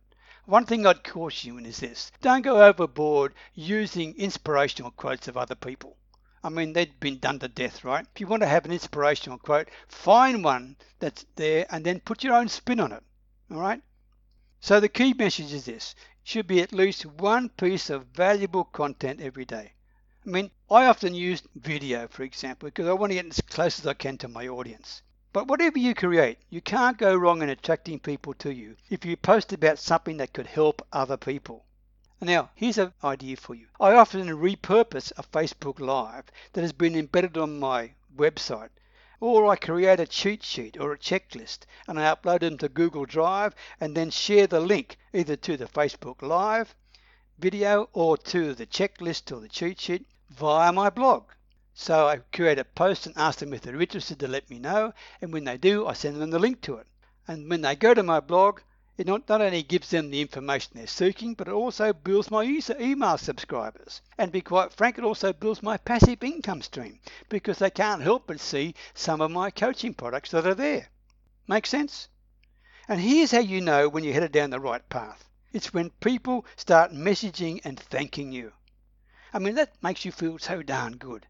One 0.48 0.64
thing 0.64 0.86
I'd 0.86 1.04
caution 1.04 1.66
is 1.66 1.80
this 1.80 2.10
don't 2.22 2.40
go 2.40 2.64
overboard 2.64 3.34
using 3.52 4.14
inspirational 4.16 4.90
quotes 4.92 5.28
of 5.28 5.36
other 5.36 5.54
people. 5.54 5.98
I 6.42 6.48
mean, 6.48 6.72
they've 6.72 6.98
been 6.98 7.18
done 7.18 7.38
to 7.40 7.48
death, 7.48 7.84
right? 7.84 8.06
If 8.14 8.18
you 8.18 8.28
want 8.28 8.40
to 8.40 8.48
have 8.48 8.64
an 8.64 8.72
inspirational 8.72 9.36
quote, 9.36 9.68
find 9.88 10.42
one 10.42 10.78
that's 11.00 11.26
there 11.36 11.66
and 11.68 11.84
then 11.84 12.00
put 12.00 12.24
your 12.24 12.32
own 12.32 12.48
spin 12.48 12.80
on 12.80 12.92
it. 12.92 13.04
All 13.50 13.58
right? 13.58 13.82
So 14.58 14.80
the 14.80 14.88
key 14.88 15.12
message 15.12 15.52
is 15.52 15.66
this 15.66 15.94
should 16.24 16.46
be 16.46 16.62
at 16.62 16.72
least 16.72 17.04
one 17.04 17.50
piece 17.50 17.90
of 17.90 18.06
valuable 18.06 18.64
content 18.64 19.20
every 19.20 19.44
day. 19.44 19.74
I 20.26 20.30
mean, 20.30 20.50
I 20.70 20.86
often 20.86 21.14
use 21.14 21.42
video, 21.56 22.08
for 22.08 22.22
example, 22.22 22.68
because 22.68 22.86
I 22.86 22.94
want 22.94 23.10
to 23.10 23.16
get 23.16 23.26
as 23.26 23.42
close 23.42 23.80
as 23.80 23.86
I 23.86 23.92
can 23.92 24.16
to 24.16 24.28
my 24.28 24.48
audience. 24.48 25.02
But 25.30 25.46
whatever 25.46 25.78
you 25.78 25.94
create, 25.94 26.38
you 26.48 26.62
can't 26.62 26.96
go 26.96 27.14
wrong 27.14 27.42
in 27.42 27.50
attracting 27.50 28.00
people 28.00 28.32
to 28.34 28.50
you 28.50 28.76
if 28.88 29.04
you 29.04 29.14
post 29.14 29.52
about 29.52 29.78
something 29.78 30.16
that 30.16 30.32
could 30.32 30.46
help 30.46 30.80
other 30.90 31.18
people. 31.18 31.66
Now, 32.20 32.50
here's 32.54 32.78
an 32.78 32.94
idea 33.04 33.36
for 33.36 33.54
you. 33.54 33.66
I 33.78 33.92
often 33.92 34.26
repurpose 34.28 35.12
a 35.18 35.22
Facebook 35.22 35.80
Live 35.80 36.32
that 36.54 36.62
has 36.62 36.72
been 36.72 36.96
embedded 36.96 37.36
on 37.36 37.60
my 37.60 37.92
website 38.16 38.70
or 39.20 39.46
I 39.46 39.56
create 39.56 40.00
a 40.00 40.06
cheat 40.06 40.42
sheet 40.42 40.78
or 40.80 40.92
a 40.92 40.98
checklist 40.98 41.66
and 41.86 42.00
I 42.00 42.14
upload 42.14 42.40
them 42.40 42.56
to 42.58 42.68
Google 42.68 43.04
Drive 43.04 43.54
and 43.80 43.94
then 43.94 44.10
share 44.10 44.46
the 44.46 44.60
link 44.60 44.96
either 45.12 45.36
to 45.36 45.56
the 45.56 45.66
Facebook 45.66 46.22
Live 46.22 46.74
video 47.38 47.90
or 47.92 48.16
to 48.16 48.54
the 48.54 48.66
checklist 48.66 49.30
or 49.30 49.40
the 49.40 49.48
cheat 49.48 49.78
sheet 49.78 50.06
via 50.30 50.72
my 50.72 50.88
blog. 50.88 51.24
So 51.80 52.08
I 52.08 52.16
create 52.32 52.58
a 52.58 52.64
post 52.64 53.06
and 53.06 53.16
ask 53.16 53.38
them 53.38 53.54
if 53.54 53.60
they're 53.60 53.80
interested 53.80 54.18
to 54.18 54.26
let 54.26 54.50
me 54.50 54.58
know, 54.58 54.92
and 55.22 55.32
when 55.32 55.44
they 55.44 55.56
do, 55.56 55.86
I 55.86 55.92
send 55.92 56.20
them 56.20 56.30
the 56.30 56.38
link 56.40 56.60
to 56.62 56.74
it. 56.74 56.88
And 57.28 57.48
when 57.48 57.60
they 57.60 57.76
go 57.76 57.94
to 57.94 58.02
my 58.02 58.18
blog, 58.18 58.62
it 58.96 59.06
not, 59.06 59.28
not 59.28 59.40
only 59.40 59.62
gives 59.62 59.90
them 59.90 60.10
the 60.10 60.20
information 60.20 60.72
they're 60.74 60.88
seeking, 60.88 61.34
but 61.34 61.46
it 61.46 61.52
also 61.52 61.92
builds 61.92 62.32
my 62.32 62.42
user 62.42 62.76
email 62.80 63.16
subscribers. 63.16 64.02
And 64.18 64.30
to 64.30 64.32
be 64.32 64.40
quite 64.40 64.72
frank, 64.72 64.98
it 64.98 65.04
also 65.04 65.32
builds 65.32 65.62
my 65.62 65.76
passive 65.76 66.24
income 66.24 66.62
stream 66.62 66.98
because 67.28 67.60
they 67.60 67.70
can't 67.70 68.02
help 68.02 68.26
but 68.26 68.40
see 68.40 68.74
some 68.92 69.20
of 69.20 69.30
my 69.30 69.52
coaching 69.52 69.94
products 69.94 70.32
that 70.32 70.48
are 70.48 70.54
there. 70.54 70.88
Make 71.46 71.64
sense? 71.64 72.08
And 72.88 73.00
here's 73.00 73.30
how 73.30 73.38
you 73.38 73.60
know 73.60 73.88
when 73.88 74.02
you're 74.02 74.14
headed 74.14 74.32
down 74.32 74.50
the 74.50 74.58
right 74.58 74.86
path. 74.88 75.28
It's 75.52 75.72
when 75.72 75.90
people 75.90 76.44
start 76.56 76.90
messaging 76.90 77.60
and 77.62 77.78
thanking 77.78 78.32
you. 78.32 78.52
I 79.32 79.38
mean, 79.38 79.54
that 79.54 79.80
makes 79.80 80.04
you 80.04 80.10
feel 80.10 80.40
so 80.40 80.60
darn 80.64 80.96
good 80.96 81.28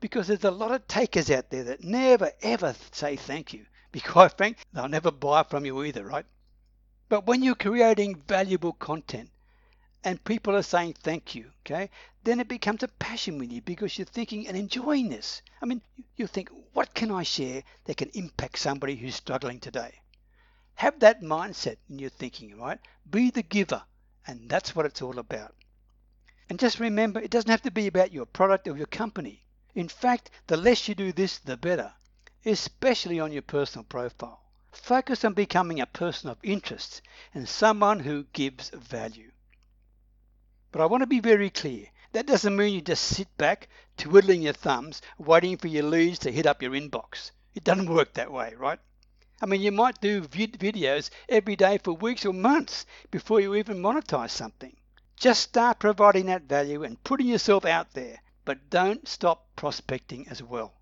because 0.00 0.28
there's 0.28 0.44
a 0.44 0.50
lot 0.50 0.72
of 0.72 0.86
takers 0.86 1.30
out 1.30 1.50
there 1.50 1.64
that 1.64 1.82
never 1.82 2.30
ever 2.42 2.74
say 2.92 3.16
thank 3.16 3.52
you. 3.52 3.66
Be 3.90 4.00
quite 4.00 4.36
frank, 4.36 4.58
they'll 4.72 4.88
never 4.88 5.10
buy 5.10 5.42
from 5.42 5.64
you 5.64 5.82
either, 5.84 6.04
right? 6.04 6.26
But 7.08 7.26
when 7.26 7.42
you're 7.42 7.54
creating 7.54 8.22
valuable 8.26 8.74
content, 8.74 9.30
and 10.04 10.22
people 10.24 10.54
are 10.54 10.62
saying 10.62 10.94
thank 10.94 11.34
you, 11.34 11.50
okay, 11.60 11.90
then 12.22 12.38
it 12.38 12.48
becomes 12.48 12.82
a 12.82 12.88
passion 12.88 13.38
with 13.38 13.50
you 13.50 13.60
because 13.62 13.98
you're 13.98 14.04
thinking 14.04 14.46
and 14.46 14.56
enjoying 14.56 15.08
this. 15.08 15.42
I 15.60 15.66
mean, 15.66 15.82
you 16.16 16.26
think, 16.26 16.50
what 16.72 16.94
can 16.94 17.10
I 17.10 17.22
share 17.22 17.62
that 17.84 17.96
can 17.96 18.10
impact 18.14 18.58
somebody 18.58 18.94
who's 18.94 19.16
struggling 19.16 19.58
today? 19.58 20.00
Have 20.74 21.00
that 21.00 21.22
mindset 21.22 21.78
in 21.90 21.98
your 21.98 22.10
thinking, 22.10 22.56
right? 22.58 22.78
Be 23.10 23.30
the 23.30 23.42
giver, 23.42 23.82
and 24.26 24.48
that's 24.48 24.76
what 24.76 24.86
it's 24.86 25.02
all 25.02 25.18
about. 25.18 25.54
And 26.48 26.58
just 26.58 26.78
remember, 26.78 27.20
it 27.20 27.30
doesn't 27.30 27.50
have 27.50 27.62
to 27.62 27.70
be 27.70 27.88
about 27.88 28.12
your 28.12 28.26
product 28.26 28.68
or 28.68 28.76
your 28.76 28.86
company. 28.86 29.42
In 29.74 29.88
fact, 29.88 30.30
the 30.46 30.56
less 30.56 30.88
you 30.88 30.94
do 30.94 31.12
this, 31.12 31.38
the 31.38 31.56
better, 31.56 31.92
especially 32.44 33.20
on 33.20 33.32
your 33.32 33.42
personal 33.42 33.84
profile. 33.84 34.40
Focus 34.72 35.24
on 35.24 35.34
becoming 35.34 35.80
a 35.80 35.86
person 35.86 36.30
of 36.30 36.38
interest 36.42 37.02
and 37.34 37.48
someone 37.48 38.00
who 38.00 38.24
gives 38.32 38.70
value. 38.70 39.30
But 40.72 40.80
I 40.80 40.86
want 40.86 41.02
to 41.02 41.06
be 41.06 41.20
very 41.20 41.50
clear. 41.50 41.86
That 42.12 42.26
doesn't 42.26 42.56
mean 42.56 42.74
you 42.74 42.80
just 42.80 43.04
sit 43.04 43.28
back, 43.36 43.68
twiddling 43.96 44.42
your 44.42 44.54
thumbs, 44.54 45.02
waiting 45.18 45.56
for 45.56 45.68
your 45.68 45.84
leads 45.84 46.18
to 46.20 46.32
hit 46.32 46.46
up 46.46 46.62
your 46.62 46.72
inbox. 46.72 47.30
It 47.54 47.64
doesn't 47.64 47.90
work 47.90 48.14
that 48.14 48.32
way, 48.32 48.54
right? 48.54 48.80
I 49.40 49.46
mean, 49.46 49.60
you 49.60 49.72
might 49.72 50.00
do 50.00 50.22
videos 50.22 51.10
every 51.28 51.56
day 51.56 51.78
for 51.78 51.92
weeks 51.92 52.24
or 52.24 52.32
months 52.32 52.86
before 53.10 53.40
you 53.40 53.54
even 53.54 53.82
monetize 53.82 54.30
something. 54.30 54.76
Just 55.16 55.42
start 55.42 55.78
providing 55.78 56.26
that 56.26 56.42
value 56.42 56.82
and 56.82 57.02
putting 57.04 57.26
yourself 57.28 57.64
out 57.64 57.92
there, 57.92 58.22
but 58.44 58.70
don't 58.70 59.06
stop 59.06 59.47
prospecting 59.58 60.28
as 60.28 60.40
well. 60.40 60.72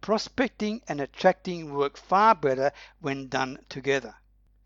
Prospecting 0.00 0.80
and 0.86 1.00
attracting 1.00 1.74
work 1.74 1.96
far 1.96 2.32
better 2.32 2.70
when 3.00 3.26
done 3.26 3.58
together. 3.68 4.14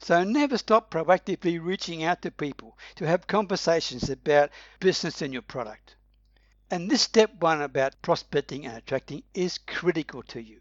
So 0.01 0.23
never 0.23 0.59
stop 0.59 0.91
proactively 0.91 1.59
reaching 1.59 2.05
out 2.05 2.21
to 2.21 2.31
people 2.31 2.77
to 2.97 3.07
have 3.07 3.27
conversations 3.27 4.11
about 4.11 4.51
business 4.81 5.23
and 5.23 5.33
your 5.33 5.41
product. 5.41 5.97
And 6.71 6.91
this 6.91 7.01
step 7.01 7.41
one 7.41 7.63
about 7.63 8.03
prospecting 8.03 8.67
and 8.67 8.77
attracting 8.77 9.23
is 9.33 9.57
critical 9.57 10.23
to 10.25 10.43
you. 10.43 10.61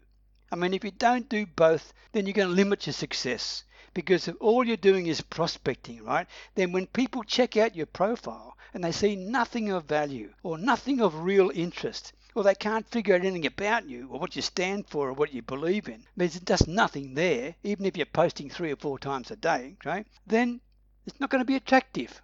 I 0.50 0.56
mean, 0.56 0.72
if 0.72 0.82
you 0.82 0.90
don't 0.90 1.28
do 1.28 1.44
both, 1.44 1.92
then 2.12 2.24
you're 2.24 2.32
going 2.32 2.48
to 2.48 2.54
limit 2.54 2.86
your 2.86 2.94
success 2.94 3.64
because 3.92 4.28
if 4.28 4.36
all 4.40 4.66
you're 4.66 4.78
doing 4.78 5.08
is 5.08 5.20
prospecting, 5.20 6.04
right? 6.04 6.26
Then 6.54 6.72
when 6.72 6.86
people 6.86 7.22
check 7.22 7.58
out 7.58 7.76
your 7.76 7.84
profile 7.84 8.56
and 8.72 8.82
they 8.82 8.92
see 8.92 9.14
nothing 9.14 9.70
of 9.70 9.84
value 9.84 10.32
or 10.42 10.56
nothing 10.56 11.02
of 11.02 11.20
real 11.24 11.50
interest, 11.54 12.14
or 12.38 12.44
they 12.44 12.54
can't 12.54 12.88
figure 12.88 13.16
out 13.16 13.22
anything 13.22 13.46
about 13.46 13.88
you 13.88 14.08
or 14.10 14.20
what 14.20 14.36
you 14.36 14.42
stand 14.42 14.88
for 14.88 15.08
or 15.08 15.12
what 15.12 15.34
you 15.34 15.42
believe 15.42 15.88
in, 15.88 16.06
there's 16.16 16.38
just 16.38 16.68
nothing 16.68 17.14
there, 17.14 17.56
even 17.64 17.84
if 17.84 17.96
you're 17.96 18.06
posting 18.06 18.48
three 18.48 18.70
or 18.70 18.76
four 18.76 18.98
times 18.98 19.30
a 19.32 19.36
day, 19.36 19.76
then 20.24 20.60
it's 21.04 21.18
not 21.18 21.30
going 21.30 21.40
to 21.40 21.44
be 21.44 21.56
attractive. 21.56 22.22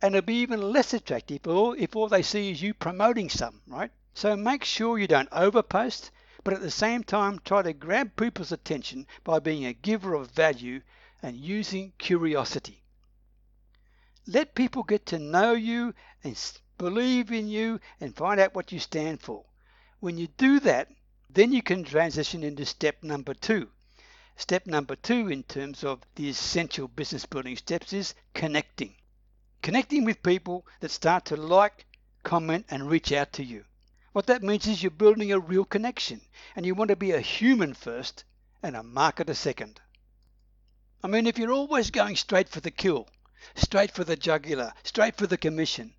And 0.00 0.14
it'll 0.14 0.24
be 0.24 0.40
even 0.40 0.62
less 0.62 0.94
attractive 0.94 1.42
if 1.44 1.94
all 1.94 2.08
they 2.08 2.22
see 2.22 2.50
is 2.50 2.62
you 2.62 2.72
promoting 2.72 3.28
some, 3.28 3.60
right? 3.66 3.90
So 4.14 4.34
make 4.34 4.64
sure 4.64 4.98
you 4.98 5.06
don't 5.06 5.30
overpost, 5.30 6.10
but 6.42 6.54
at 6.54 6.62
the 6.62 6.70
same 6.70 7.04
time 7.04 7.38
try 7.44 7.60
to 7.62 7.72
grab 7.74 8.16
people's 8.16 8.52
attention 8.52 9.06
by 9.24 9.40
being 9.40 9.66
a 9.66 9.74
giver 9.74 10.14
of 10.14 10.30
value 10.30 10.80
and 11.22 11.36
using 11.36 11.92
curiosity. 11.98 12.82
Let 14.26 14.54
people 14.54 14.84
get 14.84 15.04
to 15.06 15.18
know 15.18 15.52
you 15.52 15.94
and 16.22 16.34
believe 16.84 17.32
in 17.32 17.48
you, 17.48 17.80
and 17.98 18.14
find 18.14 18.38
out 18.38 18.54
what 18.54 18.70
you 18.70 18.78
stand 18.78 19.18
for. 19.22 19.42
When 20.00 20.18
you 20.18 20.28
do 20.36 20.60
that, 20.60 20.90
then 21.30 21.50
you 21.50 21.62
can 21.62 21.82
transition 21.82 22.42
into 22.42 22.66
step 22.66 23.02
number 23.02 23.32
two. 23.32 23.70
Step 24.36 24.66
number 24.66 24.94
two, 24.94 25.28
in 25.28 25.44
terms 25.44 25.82
of 25.82 26.02
the 26.14 26.28
essential 26.28 26.86
business 26.86 27.24
building 27.24 27.56
steps, 27.56 27.94
is 27.94 28.14
connecting. 28.34 28.94
Connecting 29.62 30.04
with 30.04 30.22
people 30.22 30.66
that 30.80 30.90
start 30.90 31.24
to 31.24 31.36
like, 31.36 31.86
comment, 32.22 32.66
and 32.68 32.90
reach 32.90 33.12
out 33.12 33.32
to 33.32 33.42
you. 33.42 33.64
What 34.12 34.26
that 34.26 34.42
means 34.42 34.66
is 34.66 34.82
you're 34.82 34.90
building 34.90 35.32
a 35.32 35.38
real 35.38 35.64
connection, 35.64 36.20
and 36.54 36.66
you 36.66 36.74
want 36.74 36.90
to 36.90 36.96
be 36.96 37.12
a 37.12 37.20
human 37.20 37.72
first 37.72 38.24
and 38.62 38.76
a 38.76 38.82
marketer 38.82 39.34
second. 39.34 39.80
I 41.02 41.06
mean, 41.06 41.26
if 41.26 41.38
you're 41.38 41.50
always 41.50 41.90
going 41.90 42.16
straight 42.16 42.50
for 42.50 42.60
the 42.60 42.70
kill, 42.70 43.08
straight 43.54 43.92
for 43.92 44.04
the 44.04 44.16
jugular, 44.16 44.74
straight 44.82 45.16
for 45.16 45.26
the 45.26 45.38
commission, 45.38 45.94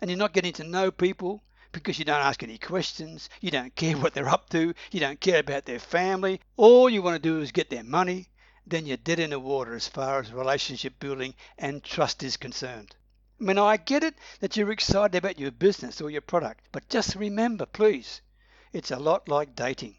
and 0.00 0.10
you're 0.10 0.18
not 0.18 0.32
getting 0.32 0.52
to 0.54 0.64
know 0.64 0.90
people 0.90 1.42
because 1.72 1.98
you 1.98 2.04
don't 2.04 2.20
ask 2.22 2.42
any 2.42 2.58
questions, 2.58 3.28
you 3.40 3.50
don't 3.50 3.74
care 3.74 3.96
what 3.98 4.14
they're 4.14 4.28
up 4.28 4.48
to, 4.48 4.72
you 4.90 5.00
don't 5.00 5.20
care 5.20 5.40
about 5.40 5.64
their 5.64 5.78
family, 5.78 6.40
all 6.56 6.88
you 6.88 7.02
want 7.02 7.14
to 7.14 7.28
do 7.28 7.40
is 7.40 7.52
get 7.52 7.70
their 7.70 7.84
money, 7.84 8.28
then 8.66 8.86
you're 8.86 8.96
dead 8.96 9.18
in 9.18 9.30
the 9.30 9.38
water 9.38 9.74
as 9.74 9.86
far 9.86 10.20
as 10.20 10.32
relationship 10.32 10.98
building 10.98 11.34
and 11.58 11.84
trust 11.84 12.22
is 12.22 12.36
concerned. 12.36 12.96
I 13.38 13.44
mean, 13.44 13.58
I 13.58 13.76
get 13.76 14.02
it 14.02 14.14
that 14.40 14.56
you're 14.56 14.72
excited 14.72 15.14
about 15.14 15.38
your 15.38 15.50
business 15.50 16.00
or 16.00 16.10
your 16.10 16.22
product, 16.22 16.64
but 16.72 16.88
just 16.88 17.14
remember, 17.14 17.66
please, 17.66 18.22
it's 18.72 18.90
a 18.90 18.98
lot 18.98 19.28
like 19.28 19.54
dating. 19.54 19.96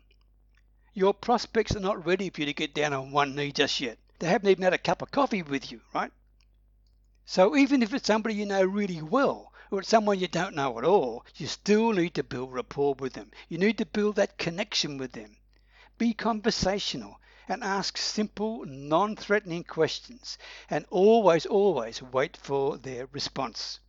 Your 0.94 1.13
prospects 1.13 1.75
are 1.75 1.80
not 1.80 2.06
ready 2.06 2.32
for 2.32 2.42
you 2.42 2.48
to 2.48 2.54
get 2.54 2.74
down 2.74 2.94
on 2.94 3.12
one 3.12 3.36
knee 3.36 3.51
just 3.51 3.80
yet. 3.80 4.00
They 4.20 4.27
haven't 4.27 4.50
even 4.50 4.63
had 4.63 4.74
a 4.74 4.80
cup 4.80 5.04
of 5.04 5.12
coffee 5.12 5.44
with 5.44 5.72
you, 5.72 5.82
right? 5.94 6.12
So 7.25 7.56
even 7.56 7.84
if 7.84 7.94
it's 7.94 8.08
somebody 8.08 8.34
you 8.36 8.48
know 8.48 8.63
really 8.63 9.01
well, 9.01 9.54
or 9.70 9.84
someone 9.84 10.20
you 10.20 10.28
don't 10.28 10.56
know 10.56 10.78
at 10.78 10.86
all, 10.86 11.26
you 11.36 11.48
still 11.48 11.92
need 11.92 12.14
to 12.16 12.24
build 12.24 12.54
rapport 12.54 12.94
with 12.96 13.14
them. 13.14 13.32
You 13.50 13.58
need 13.58 13.78
to 13.80 13.86
build 13.86 14.16
that 14.16 14.38
connection 14.38 14.98
with 14.98 15.12
them. 15.12 15.36
Be 15.98 16.14
conversational 16.14 17.20
and 17.50 17.64
ask 17.64 17.98
simple, 17.98 18.66
non 18.66 19.16
threatening 19.16 19.64
questions, 19.64 20.38
and 20.70 20.86
always, 20.90 21.46
always 21.46 22.02
wait 22.02 22.38
for 22.38 22.78
their 22.78 23.08
response. 23.08 23.80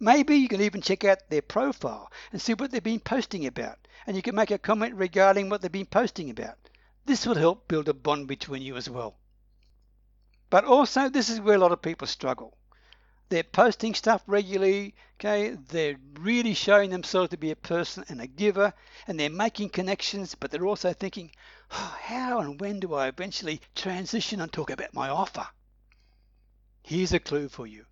Maybe 0.00 0.36
you 0.36 0.48
can 0.48 0.60
even 0.60 0.82
check 0.82 1.04
out 1.04 1.30
their 1.30 1.42
profile 1.42 2.12
and 2.30 2.42
see 2.42 2.54
what 2.54 2.70
they've 2.70 2.82
been 2.82 3.00
posting 3.00 3.46
about, 3.46 3.88
and 4.06 4.16
you 4.16 4.22
can 4.22 4.34
make 4.34 4.50
a 4.50 4.58
comment 4.58 4.94
regarding 4.96 5.48
what 5.48 5.62
they've 5.62 5.72
been 5.72 5.86
posting 5.86 6.30
about. 6.30 6.58
This 7.06 7.24
will 7.24 7.36
help 7.36 7.68
build 7.68 7.88
a 7.88 7.94
bond 7.94 8.28
between 8.28 8.60
you 8.60 8.76
as 8.76 8.90
well. 8.90 9.16
But 10.50 10.64
also, 10.64 11.08
this 11.08 11.30
is 11.30 11.40
where 11.40 11.54
a 11.54 11.58
lot 11.58 11.72
of 11.72 11.80
people 11.80 12.06
struggle. 12.06 12.57
They're 13.30 13.42
posting 13.42 13.94
stuff 13.94 14.22
regularly, 14.26 14.94
okay? 15.16 15.50
They're 15.50 15.98
really 16.18 16.54
showing 16.54 16.88
themselves 16.88 17.28
to 17.30 17.36
be 17.36 17.50
a 17.50 17.56
person 17.56 18.04
and 18.08 18.22
a 18.22 18.26
giver, 18.26 18.72
and 19.06 19.20
they're 19.20 19.28
making 19.28 19.68
connections, 19.68 20.34
but 20.34 20.50
they're 20.50 20.66
also 20.66 20.94
thinking, 20.94 21.30
oh, 21.70 21.98
how 22.00 22.40
and 22.40 22.58
when 22.58 22.80
do 22.80 22.94
I 22.94 23.08
eventually 23.08 23.60
transition 23.74 24.40
and 24.40 24.50
talk 24.50 24.70
about 24.70 24.94
my 24.94 25.10
offer? 25.10 25.46
Here's 26.82 27.12
a 27.12 27.20
clue 27.20 27.50
for 27.50 27.66
you. 27.66 27.84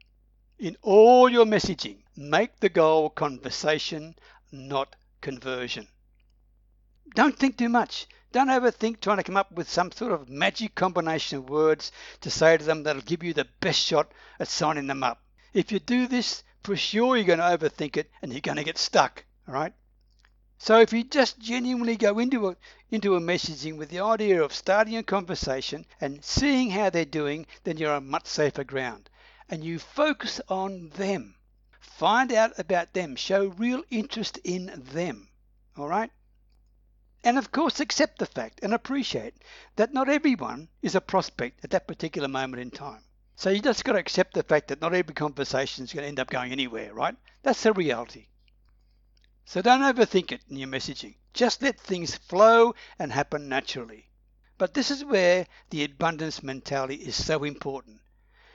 In 0.58 0.78
all 0.80 1.28
your 1.28 1.44
messaging, 1.44 1.98
make 2.16 2.60
the 2.60 2.70
goal 2.70 3.10
conversation, 3.10 4.14
not 4.50 4.96
conversion. 5.20 5.86
Don't 7.14 7.38
think 7.38 7.58
too 7.58 7.68
much. 7.68 8.06
Don't 8.32 8.48
overthink 8.48 9.00
trying 9.00 9.18
to 9.18 9.22
come 9.22 9.36
up 9.36 9.52
with 9.52 9.68
some 9.68 9.92
sort 9.92 10.12
of 10.12 10.30
magic 10.30 10.74
combination 10.74 11.38
of 11.38 11.50
words 11.50 11.92
to 12.22 12.30
say 12.30 12.56
to 12.56 12.64
them 12.64 12.84
that'll 12.84 13.02
give 13.02 13.22
you 13.22 13.34
the 13.34 13.46
best 13.60 13.80
shot 13.80 14.10
at 14.40 14.48
signing 14.48 14.86
them 14.86 15.02
up. 15.02 15.22
If 15.56 15.72
you 15.72 15.78
do 15.78 16.06
this, 16.06 16.44
for 16.62 16.76
sure 16.76 17.16
you're 17.16 17.24
going 17.24 17.38
to 17.38 17.44
overthink 17.44 17.96
it 17.96 18.10
and 18.20 18.30
you're 18.30 18.42
going 18.42 18.58
to 18.58 18.62
get 18.62 18.76
stuck. 18.76 19.24
All 19.48 19.54
right. 19.54 19.72
So 20.58 20.80
if 20.80 20.92
you 20.92 21.02
just 21.02 21.38
genuinely 21.38 21.96
go 21.96 22.18
into 22.18 22.48
a, 22.48 22.56
into 22.90 23.16
a 23.16 23.20
messaging 23.20 23.78
with 23.78 23.88
the 23.88 24.00
idea 24.00 24.42
of 24.42 24.52
starting 24.52 24.98
a 24.98 25.02
conversation 25.02 25.86
and 25.98 26.22
seeing 26.22 26.68
how 26.68 26.90
they're 26.90 27.06
doing, 27.06 27.46
then 27.64 27.78
you're 27.78 27.94
on 27.94 28.06
much 28.06 28.26
safer 28.26 28.64
ground. 28.64 29.08
And 29.48 29.64
you 29.64 29.78
focus 29.78 30.42
on 30.50 30.90
them. 30.90 31.36
Find 31.80 32.34
out 32.34 32.58
about 32.58 32.92
them. 32.92 33.16
Show 33.16 33.46
real 33.46 33.82
interest 33.88 34.36
in 34.44 34.70
them. 34.92 35.30
All 35.78 35.88
right? 35.88 36.10
And 37.24 37.38
of 37.38 37.50
course, 37.50 37.80
accept 37.80 38.18
the 38.18 38.26
fact 38.26 38.60
and 38.62 38.74
appreciate 38.74 39.36
that 39.76 39.94
not 39.94 40.10
everyone 40.10 40.68
is 40.82 40.94
a 40.94 41.00
prospect 41.00 41.64
at 41.64 41.70
that 41.70 41.88
particular 41.88 42.28
moment 42.28 42.60
in 42.60 42.70
time. 42.70 43.05
So 43.38 43.50
you 43.50 43.60
just 43.60 43.84
got 43.84 43.92
to 43.92 43.98
accept 43.98 44.32
the 44.32 44.42
fact 44.42 44.68
that 44.68 44.80
not 44.80 44.94
every 44.94 45.14
conversation 45.14 45.84
is 45.84 45.92
going 45.92 46.04
to 46.04 46.08
end 46.08 46.18
up 46.18 46.30
going 46.30 46.52
anywhere, 46.52 46.94
right? 46.94 47.14
That's 47.42 47.62
the 47.62 47.74
reality. 47.74 48.28
So 49.44 49.60
don't 49.60 49.82
overthink 49.82 50.32
it 50.32 50.40
in 50.48 50.56
your 50.56 50.68
messaging. 50.68 51.16
Just 51.34 51.60
let 51.60 51.78
things 51.78 52.16
flow 52.16 52.74
and 52.98 53.12
happen 53.12 53.50
naturally. 53.50 54.08
But 54.56 54.72
this 54.72 54.90
is 54.90 55.04
where 55.04 55.46
the 55.68 55.84
abundance 55.84 56.42
mentality 56.42 56.94
is 56.94 57.22
so 57.22 57.44
important. 57.44 58.00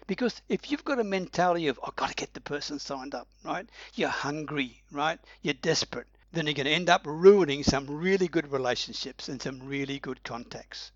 Because 0.07 0.41
if 0.50 0.71
you've 0.71 0.83
got 0.83 1.00
a 1.00 1.03
mentality 1.03 1.67
of, 1.67 1.79
I've 1.85 1.95
got 1.95 2.09
to 2.09 2.15
get 2.15 2.33
the 2.33 2.41
person 2.41 2.79
signed 2.79 3.13
up, 3.13 3.27
right? 3.43 3.69
You're 3.93 4.09
hungry, 4.09 4.81
right? 4.91 5.19
You're 5.43 5.53
desperate. 5.53 6.07
Then 6.31 6.47
you're 6.47 6.55
going 6.55 6.65
to 6.65 6.71
end 6.71 6.89
up 6.89 7.03
ruining 7.05 7.63
some 7.63 7.85
really 7.85 8.27
good 8.27 8.51
relationships 8.51 9.29
and 9.29 9.39
some 9.39 9.61
really 9.61 10.00
good 10.00 10.23
contacts. 10.23 10.91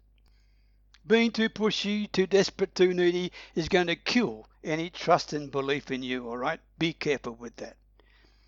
Being 1.08 1.32
too 1.32 1.50
pushy, 1.50 2.12
too 2.12 2.26
desperate, 2.26 2.74
too 2.74 2.92
needy 2.92 3.32
is 3.54 3.70
going 3.70 3.86
to 3.88 3.96
kill 3.96 4.50
any 4.64 4.90
trust 4.90 5.34
and 5.34 5.52
belief 5.52 5.92
in 5.92 6.02
you, 6.02 6.28
all 6.28 6.38
right? 6.38 6.60
Be 6.80 6.94
careful 6.94 7.34
with 7.34 7.58
that. 7.58 7.78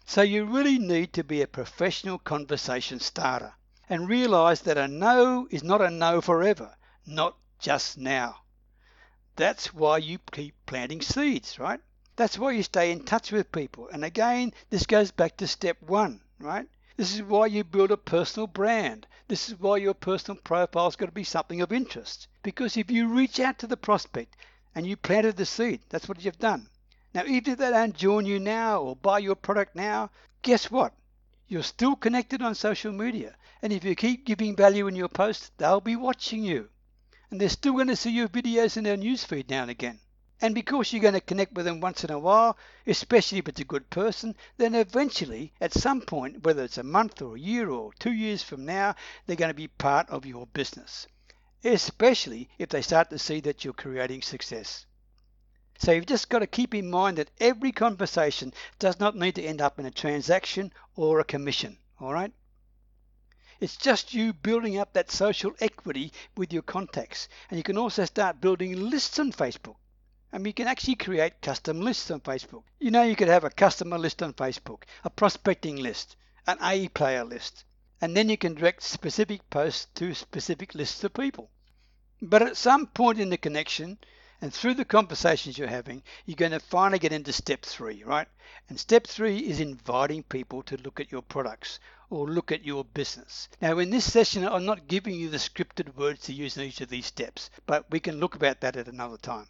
So 0.05 0.23
you 0.23 0.43
really 0.45 0.79
need 0.79 1.13
to 1.13 1.23
be 1.23 1.43
a 1.43 1.47
professional 1.47 2.17
conversation 2.17 2.99
starter 2.99 3.53
and 3.87 4.09
realize 4.09 4.61
that 4.61 4.77
a 4.77 4.87
no 4.87 5.47
is 5.51 5.63
not 5.63 5.81
a 5.81 5.91
no 5.91 6.19
forever, 6.19 6.75
not 7.05 7.37
just 7.59 7.97
now. 7.97 8.41
That's 9.35 9.71
why 9.71 9.99
you 9.99 10.17
keep 10.31 10.55
planting 10.65 11.01
seeds, 11.01 11.59
right? 11.59 11.79
That's 12.15 12.39
why 12.39 12.53
you 12.53 12.63
stay 12.63 12.91
in 12.91 13.03
touch 13.03 13.31
with 13.31 13.51
people. 13.51 13.87
And 13.89 14.03
again, 14.03 14.51
this 14.71 14.87
goes 14.87 15.11
back 15.11 15.37
to 15.37 15.47
step 15.47 15.79
one, 15.83 16.21
right? 16.39 16.67
This 16.95 17.13
is 17.13 17.21
why 17.21 17.45
you 17.45 17.63
build 17.63 17.91
a 17.91 17.97
personal 17.97 18.47
brand. 18.47 19.05
This 19.27 19.47
is 19.47 19.59
why 19.59 19.77
your 19.77 19.93
personal 19.93 20.41
profile's 20.41 20.95
got 20.95 21.05
to 21.05 21.11
be 21.11 21.23
something 21.23 21.61
of 21.61 21.71
interest. 21.71 22.27
Because 22.47 22.77
if 22.77 22.89
you 22.89 23.09
reach 23.09 23.41
out 23.41 23.59
to 23.59 23.67
the 23.67 23.75
prospect 23.75 24.37
and 24.73 24.87
you 24.87 24.95
planted 24.95 25.35
the 25.35 25.45
seed, 25.45 25.81
that's 25.89 26.07
what 26.07 26.23
you've 26.23 26.39
done. 26.39 26.69
Now, 27.13 27.25
even 27.25 27.51
if 27.51 27.59
they 27.59 27.71
don't 27.71 27.93
join 27.93 28.25
you 28.25 28.39
now 28.39 28.79
or 28.79 28.95
buy 28.95 29.19
your 29.19 29.35
product 29.35 29.75
now, 29.75 30.11
guess 30.43 30.71
what? 30.71 30.93
You're 31.49 31.61
still 31.61 31.97
connected 31.97 32.41
on 32.41 32.55
social 32.55 32.93
media. 32.93 33.35
And 33.61 33.73
if 33.73 33.83
you 33.83 33.95
keep 33.95 34.25
giving 34.25 34.55
value 34.55 34.87
in 34.87 34.95
your 34.95 35.09
posts, 35.09 35.51
they'll 35.57 35.81
be 35.81 35.97
watching 35.97 36.41
you. 36.41 36.69
And 37.29 37.41
they're 37.41 37.49
still 37.49 37.73
going 37.73 37.87
to 37.87 37.97
see 37.97 38.11
your 38.11 38.29
videos 38.29 38.77
in 38.77 38.85
their 38.85 38.95
newsfeed 38.95 39.49
now 39.49 39.63
and 39.63 39.71
again. 39.71 39.99
And 40.39 40.55
because 40.55 40.93
you're 40.93 41.01
going 41.01 41.15
to 41.15 41.19
connect 41.19 41.51
with 41.51 41.65
them 41.65 41.81
once 41.81 42.05
in 42.05 42.11
a 42.11 42.17
while, 42.17 42.57
especially 42.85 43.39
if 43.39 43.49
it's 43.49 43.59
a 43.59 43.65
good 43.65 43.89
person, 43.89 44.37
then 44.55 44.73
eventually, 44.73 45.51
at 45.59 45.73
some 45.73 45.99
point, 45.99 46.45
whether 46.45 46.63
it's 46.63 46.77
a 46.77 46.83
month 46.83 47.21
or 47.21 47.35
a 47.35 47.39
year 47.41 47.69
or 47.69 47.91
two 47.99 48.13
years 48.13 48.41
from 48.41 48.63
now, 48.63 48.95
they're 49.25 49.35
going 49.35 49.49
to 49.49 49.53
be 49.53 49.67
part 49.67 50.09
of 50.09 50.25
your 50.25 50.47
business, 50.47 51.07
especially 51.63 52.49
if 52.57 52.69
they 52.69 52.81
start 52.81 53.09
to 53.09 53.19
see 53.19 53.39
that 53.41 53.63
you're 53.63 53.73
creating 53.73 54.21
success. 54.21 54.85
So 55.79 55.91
you've 55.91 56.05
just 56.05 56.29
got 56.29 56.39
to 56.39 56.47
keep 56.47 56.73
in 56.73 56.89
mind 56.89 57.17
that 57.17 57.29
every 57.39 57.71
conversation 57.71 58.53
does 58.79 58.99
not 58.99 59.15
need 59.15 59.35
to 59.35 59.43
end 59.43 59.61
up 59.61 59.79
in 59.79 59.85
a 59.85 59.91
transaction 59.91 60.73
or 60.95 61.19
a 61.19 61.23
commission, 61.23 61.77
all 61.99 62.13
right? 62.13 62.33
It's 63.59 63.77
just 63.77 64.13
you 64.13 64.33
building 64.33 64.77
up 64.77 64.93
that 64.93 65.09
social 65.09 65.55
equity 65.59 66.13
with 66.35 66.53
your 66.53 66.61
contacts. 66.61 67.27
And 67.49 67.57
you 67.57 67.63
can 67.63 67.77
also 67.77 68.05
start 68.05 68.39
building 68.39 68.89
lists 68.89 69.17
on 69.17 69.31
Facebook. 69.31 69.77
And 70.31 70.45
you 70.45 70.53
can 70.53 70.67
actually 70.67 70.95
create 70.95 71.41
custom 71.41 71.81
lists 71.81 72.11
on 72.11 72.21
Facebook. 72.21 72.63
You 72.79 72.91
know, 72.91 73.01
you 73.01 73.15
could 73.15 73.29
have 73.29 73.43
a 73.43 73.49
customer 73.49 73.97
list 73.97 74.21
on 74.21 74.33
Facebook, 74.33 74.83
a 75.03 75.09
prospecting 75.09 75.77
list, 75.77 76.15
an 76.45 76.57
A 76.61 76.87
player 76.89 77.23
list, 77.23 77.63
and 77.99 78.15
then 78.15 78.29
you 78.29 78.37
can 78.37 78.53
direct 78.53 78.83
specific 78.83 79.49
posts 79.49 79.87
to 79.95 80.13
specific 80.13 80.75
lists 80.75 81.03
of 81.03 81.13
people. 81.13 81.49
But 82.21 82.41
at 82.41 82.57
some 82.57 82.87
point 82.87 83.19
in 83.19 83.29
the 83.29 83.37
connection, 83.37 83.97
and 84.39 84.53
through 84.53 84.75
the 84.75 84.85
conversations 84.85 85.57
you're 85.57 85.67
having, 85.67 86.03
you're 86.25 86.35
going 86.35 86.51
to 86.51 86.59
finally 86.59 86.99
get 86.99 87.11
into 87.11 87.33
step 87.33 87.63
three, 87.63 88.03
right? 88.03 88.27
And 88.69 88.79
step 88.79 89.07
three 89.07 89.39
is 89.39 89.59
inviting 89.59 90.21
people 90.21 90.61
to 90.63 90.77
look 90.77 90.99
at 90.99 91.11
your 91.11 91.23
products 91.23 91.79
or 92.09 92.27
look 92.27 92.51
at 92.51 92.63
your 92.63 92.85
business. 92.85 93.49
Now, 93.61 93.79
in 93.79 93.89
this 93.89 94.11
session, 94.11 94.47
I'm 94.47 94.65
not 94.65 94.87
giving 94.87 95.15
you 95.15 95.29
the 95.29 95.37
scripted 95.37 95.95
words 95.95 96.21
to 96.23 96.33
use 96.33 96.55
in 96.55 96.63
each 96.63 96.81
of 96.81 96.89
these 96.89 97.07
steps, 97.07 97.49
but 97.65 97.89
we 97.89 97.99
can 97.99 98.19
look 98.19 98.35
about 98.35 98.61
that 98.61 98.77
at 98.77 98.87
another 98.87 99.17
time. 99.17 99.47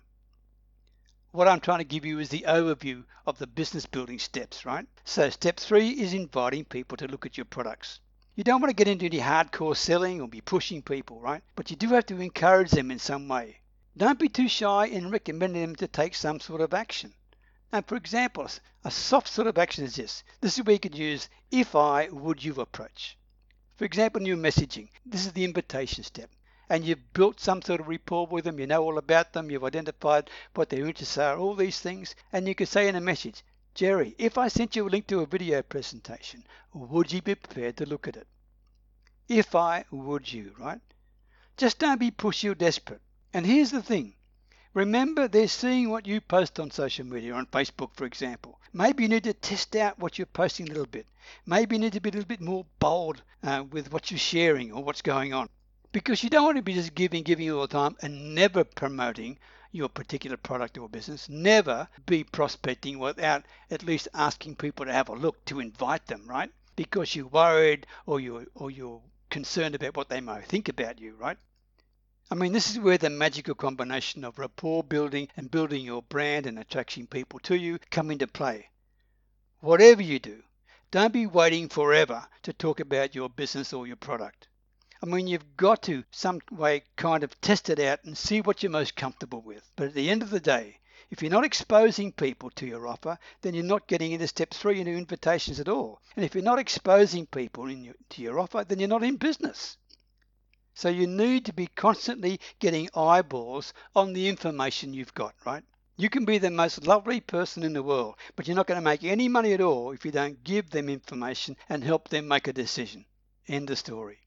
What 1.32 1.48
I'm 1.48 1.60
trying 1.60 1.80
to 1.80 1.84
give 1.84 2.06
you 2.06 2.20
is 2.20 2.30
the 2.30 2.46
overview 2.48 3.04
of 3.26 3.38
the 3.38 3.48
business 3.48 3.86
building 3.86 4.20
steps, 4.20 4.66
right? 4.66 4.88
So 5.04 5.30
step 5.30 5.58
three 5.58 5.90
is 5.90 6.14
inviting 6.14 6.64
people 6.64 6.98
to 6.98 7.08
look 7.08 7.26
at 7.26 7.38
your 7.38 7.46
products. 7.46 8.00
You 8.38 8.44
don't 8.44 8.62
want 8.62 8.70
to 8.70 8.76
get 8.76 8.88
into 8.88 9.08
any 9.08 9.18
hardcore 9.18 9.76
selling 9.76 10.22
or 10.22 10.28
be 10.28 10.42
pushing 10.42 10.84
people, 10.84 11.20
right? 11.20 11.42
But 11.56 11.72
you 11.72 11.76
do 11.76 11.88
have 11.90 12.06
to 12.06 12.22
encourage 12.22 12.70
them 12.70 12.92
in 12.92 13.00
some 13.00 13.28
way. 13.28 13.62
Don't 13.98 14.20
be 14.20 14.30
too 14.30 14.48
shy 14.48 14.86
in 14.86 15.10
recommending 15.10 15.64
them 15.64 15.76
to 15.78 15.88
take 15.88 16.14
some 16.14 16.40
sort 16.40 16.62
of 16.62 16.72
action. 16.72 17.16
Now, 17.74 17.82
for 17.82 17.96
example, 17.96 18.48
a 18.84 18.92
soft 18.92 19.28
sort 19.28 19.48
of 19.48 19.58
action 19.58 19.86
is 19.86 19.96
this. 19.96 20.24
This 20.40 20.60
is 20.60 20.64
where 20.64 20.74
you 20.74 20.80
could 20.80 20.96
use 20.96 21.30
if 21.50 21.76
I, 21.76 22.10
would 22.10 22.44
you 22.44 22.54
approach. 22.62 23.18
For 23.76 23.86
example, 23.86 24.22
new 24.22 24.38
messaging. 24.38 24.90
This 25.04 25.26
is 25.26 25.34
the 25.34 25.44
invitation 25.44 26.04
step 26.04 26.30
and 26.70 26.86
you've 26.86 27.14
built 27.14 27.40
some 27.40 27.64
sort 27.64 27.80
of 27.80 27.88
rapport 27.88 28.28
with 28.28 28.44
them, 28.44 28.60
you 28.60 28.68
know 28.68 28.84
all 28.84 29.00
about 29.00 29.34
them, 29.34 29.50
you've 29.50 29.64
identified 29.64 30.30
what 30.54 30.70
their 30.70 30.86
interests 30.86 31.18
are, 31.18 31.40
all 31.40 31.56
these 31.56 31.80
things, 31.80 32.14
and 32.32 32.48
you 32.48 32.54
could 32.54 32.68
say 32.68 32.88
in 32.88 32.96
a 32.96 33.02
message, 33.02 33.42
Jerry, 33.78 34.16
if 34.18 34.40
I 34.40 34.48
sent 34.48 34.76
you 34.76 34.88
a 34.88 34.90
link 34.90 35.06
to 35.06 35.20
a 35.20 35.28
video 35.28 35.62
presentation, 35.62 36.44
would 36.74 37.12
you 37.12 37.22
be 37.22 37.36
prepared 37.36 37.78
to 37.78 37.86
look 37.86 38.08
at 38.08 38.18
it? 38.18 38.26
If 39.30 39.54
I, 39.54 39.86
would 39.92 40.34
you, 40.34 40.56
right? 40.58 40.82
Just 41.58 41.78
don't 41.78 42.00
be 42.00 42.10
pushy 42.10 42.50
or 42.50 42.56
desperate. 42.56 43.04
And 43.36 43.46
here's 43.46 43.70
the 43.70 43.84
thing. 43.84 44.16
Remember, 44.74 45.28
they're 45.28 45.48
seeing 45.48 45.92
what 45.92 46.08
you 46.08 46.22
post 46.22 46.60
on 46.60 46.72
social 46.72 47.06
media, 47.06 47.36
on 47.36 47.46
Facebook, 47.46 47.94
for 47.94 48.06
example. 48.06 48.60
Maybe 48.74 49.04
you 49.04 49.10
need 49.10 49.26
to 49.26 49.34
test 49.36 49.76
out 49.76 50.00
what 50.00 50.18
you're 50.18 50.26
posting 50.26 50.66
a 50.66 50.70
little 50.70 50.88
bit. 50.88 51.06
Maybe 51.46 51.76
you 51.76 51.80
need 51.80 51.94
to 51.94 52.00
be 52.00 52.10
a 52.10 52.14
little 52.14 52.28
bit 52.28 52.42
more 52.42 52.66
bold 52.80 53.22
uh, 53.44 53.64
with 53.70 53.92
what 53.92 54.10
you're 54.10 54.18
sharing 54.18 54.72
or 54.72 54.84
what's 54.84 55.04
going 55.04 55.36
on 55.36 55.50
because 55.92 56.24
you 56.24 56.32
don't 56.32 56.46
want 56.46 56.58
to 56.58 56.64
be 56.64 56.74
just 56.74 56.96
giving, 56.96 57.22
giving 57.22 57.52
all 57.52 57.62
the 57.62 57.68
time 57.68 57.96
and 58.02 58.34
never 58.34 58.64
promoting 58.64 59.38
your 59.72 59.90
particular 59.90 60.38
product 60.38 60.78
or 60.78 60.90
business. 60.90 61.30
Never 61.30 61.88
be 62.06 62.24
prospecting 62.24 63.00
without 63.00 63.46
at 63.70 63.84
least 63.84 64.08
asking 64.14 64.56
people 64.56 64.86
to 64.86 64.94
have 64.94 65.10
a 65.10 65.16
look 65.16 65.44
to 65.46 65.60
invite 65.60 66.06
them, 66.08 66.26
right? 66.28 66.52
Because 66.76 67.16
you're 67.16 67.28
worried 67.28 67.88
or 68.06 68.20
you're 68.20 68.46
or 68.56 68.72
you're 68.72 69.02
concerned 69.30 69.76
about 69.76 69.96
what 69.96 70.10
they 70.10 70.22
might 70.22 70.46
think 70.46 70.70
about 70.70 71.00
you, 71.00 71.16
right? 71.16 71.38
I 72.30 72.36
mean, 72.36 72.52
this 72.52 72.70
is 72.70 72.80
where 72.80 72.98
the 72.98 73.10
magical 73.10 73.56
combination 73.56 74.24
of 74.26 74.38
rapport 74.38 74.84
building 74.84 75.30
and 75.38 75.50
building 75.50 75.86
your 75.86 76.02
brand 76.02 76.46
and 76.46 76.60
attracting 76.60 77.08
people 77.08 77.40
to 77.40 77.56
you 77.56 77.80
come 77.90 78.12
into 78.12 78.28
play. 78.28 78.70
Whatever 79.60 80.02
you 80.02 80.20
do, 80.20 80.44
don't 80.92 81.14
be 81.14 81.26
waiting 81.26 81.70
forever 81.70 82.28
to 82.44 82.54
talk 82.54 82.80
about 82.80 83.16
your 83.16 83.30
business 83.30 83.74
or 83.74 83.88
your 83.88 83.96
product. 83.96 84.48
I 85.02 85.06
mean, 85.06 85.28
you've 85.28 85.56
got 85.58 85.84
to 85.84 86.04
some 86.10 86.42
way 86.52 86.84
kind 86.96 87.24
of 87.24 87.40
test 87.40 87.70
it 87.70 87.80
out 87.80 88.04
and 88.04 88.18
see 88.18 88.42
what 88.42 88.64
you're 88.64 88.72
most 88.72 88.96
comfortable 88.96 89.42
with. 89.42 89.70
But 89.76 89.90
at 89.90 89.94
the 89.94 90.10
end 90.10 90.24
of 90.24 90.32
the 90.32 90.40
day, 90.40 90.80
if 91.10 91.22
you're 91.22 91.32
not 91.32 91.46
exposing 91.46 92.12
people 92.12 92.50
to 92.52 92.66
your 92.66 92.88
offer, 92.88 93.20
then 93.42 93.54
you're 93.54 93.64
not 93.64 93.88
getting 93.88 94.12
into 94.12 94.28
step 94.28 94.54
three 94.54 94.80
into 94.80 94.92
invitations 94.92 95.60
at 95.60 95.70
all. 95.70 96.02
And 96.16 96.26
if 96.26 96.34
you're 96.34 96.44
not 96.44 96.60
exposing 96.60 97.28
people 97.28 97.70
your, 97.70 97.94
to 98.10 98.22
your 98.22 98.40
offer, 98.40 98.64
then 98.64 98.80
you're 98.80 98.90
not 98.90 99.04
in 99.04 99.18
business. 99.18 99.78
So 100.74 100.90
you 100.90 101.08
need 101.08 101.46
to 101.46 101.54
be 101.54 101.68
constantly 101.68 102.40
getting 102.60 102.90
eyeballs 102.96 103.74
on 103.96 104.14
the 104.14 104.28
information 104.28 104.94
you've 104.94 105.14
got, 105.14 105.34
right? 105.46 105.64
You 105.96 106.10
can 106.10 106.26
be 106.26 106.40
the 106.40 106.52
most 106.52 106.86
lovely 106.86 107.20
person 107.20 107.64
in 107.64 107.74
the 107.74 107.82
world, 107.82 108.16
but 108.36 108.48
you're 108.48 108.56
not 108.56 108.68
going 108.68 108.80
to 108.80 108.86
make 108.86 109.04
any 109.04 109.28
money 109.28 109.54
at 109.54 109.62
all 109.62 109.92
if 109.92 110.06
you 110.06 110.12
don't 110.12 110.44
give 110.44 110.70
them 110.72 110.90
information 110.90 111.56
and 111.70 111.84
help 111.84 112.10
them 112.10 112.28
make 112.28 112.48
a 112.48 112.54
decision. 112.54 113.06
End 113.48 113.70
of 113.70 113.78
story. 113.78 114.20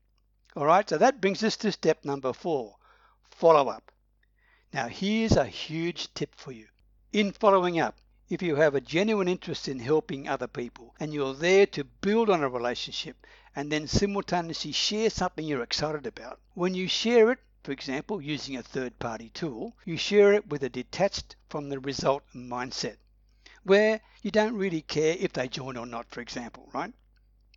All 0.57 0.67
right, 0.67 0.89
so 0.89 0.99
that 0.99 1.21
brings 1.21 1.45
us 1.45 1.57
to 1.59 1.71
step 1.71 2.05
number 2.05 2.33
four 2.33 2.75
follow 3.31 3.69
up. 3.69 3.93
Now, 4.73 4.89
here's 4.89 5.37
a 5.37 5.47
huge 5.47 6.13
tip 6.13 6.35
for 6.35 6.51
you. 6.51 6.67
In 7.13 7.31
following 7.31 7.79
up, 7.79 7.97
if 8.29 8.43
you 8.43 8.57
have 8.57 8.75
a 8.75 8.81
genuine 8.81 9.29
interest 9.29 9.69
in 9.69 9.79
helping 9.79 10.29
other 10.29 10.49
people 10.49 10.95
and 10.99 11.15
you're 11.15 11.35
there 11.35 11.67
to 11.67 11.85
build 11.85 12.29
on 12.31 12.43
a 12.43 12.49
relationship 12.49 13.27
and 13.55 13.71
then 13.71 13.87
simultaneously 13.87 14.73
share 14.73 15.09
something 15.09 15.47
you're 15.47 15.63
excited 15.63 16.05
about, 16.05 16.41
when 16.55 16.75
you 16.75 16.89
share 16.89 17.31
it, 17.31 17.39
for 17.63 17.71
example, 17.71 18.21
using 18.21 18.57
a 18.57 18.63
third 18.63 18.99
party 18.99 19.31
tool, 19.31 19.77
you 19.85 19.97
share 19.97 20.33
it 20.33 20.49
with 20.49 20.65
a 20.65 20.69
detached 20.69 21.37
from 21.49 21.69
the 21.69 21.79
result 21.79 22.25
mindset 22.35 22.97
where 23.63 24.01
you 24.23 24.33
don't 24.33 24.57
really 24.57 24.83
care 24.83 25.17
if 25.19 25.33
they 25.33 25.47
join 25.47 25.77
or 25.77 25.87
not, 25.87 26.11
for 26.11 26.21
example, 26.21 26.69
right? 26.75 26.93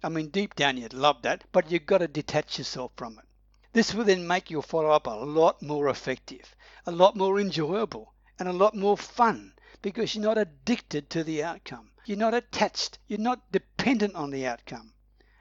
I 0.05 0.09
mean, 0.09 0.27
deep 0.27 0.55
down 0.55 0.75
you'd 0.75 0.93
love 0.93 1.21
that, 1.21 1.45
but 1.53 1.71
you've 1.71 1.85
got 1.85 1.99
to 1.99 2.09
detach 2.09 2.57
yourself 2.57 2.91
from 2.97 3.17
it. 3.19 3.25
This 3.71 3.93
will 3.93 4.03
then 4.03 4.27
make 4.27 4.51
your 4.51 4.61
follow 4.61 4.89
up 4.89 5.07
a 5.07 5.11
lot 5.11 5.61
more 5.61 5.87
effective, 5.87 6.55
a 6.85 6.91
lot 6.91 7.15
more 7.15 7.39
enjoyable, 7.39 8.13
and 8.37 8.49
a 8.49 8.53
lot 8.53 8.75
more 8.75 8.97
fun 8.97 9.53
because 9.81 10.13
you're 10.13 10.25
not 10.25 10.37
addicted 10.37 11.09
to 11.09 11.23
the 11.23 11.41
outcome. 11.41 11.89
You're 12.05 12.17
not 12.17 12.33
attached. 12.33 12.99
You're 13.07 13.19
not 13.19 13.49
dependent 13.51 14.15
on 14.15 14.29
the 14.29 14.45
outcome. 14.45 14.93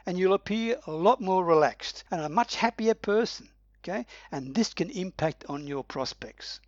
And 0.07 0.16
you'll 0.16 0.35
appear 0.35 0.79
a 0.87 0.92
lot 0.92 1.20
more 1.20 1.44
relaxed 1.44 2.05
and 2.11 2.20
a 2.20 2.29
much 2.29 2.55
happier 2.55 2.94
person. 2.94 3.51
Okay? 3.81 4.07
And 4.31 4.55
this 4.55 4.72
can 4.72 4.90
impact 4.90 5.44
on 5.48 5.66
your 5.66 5.83
prospects. 5.83 6.61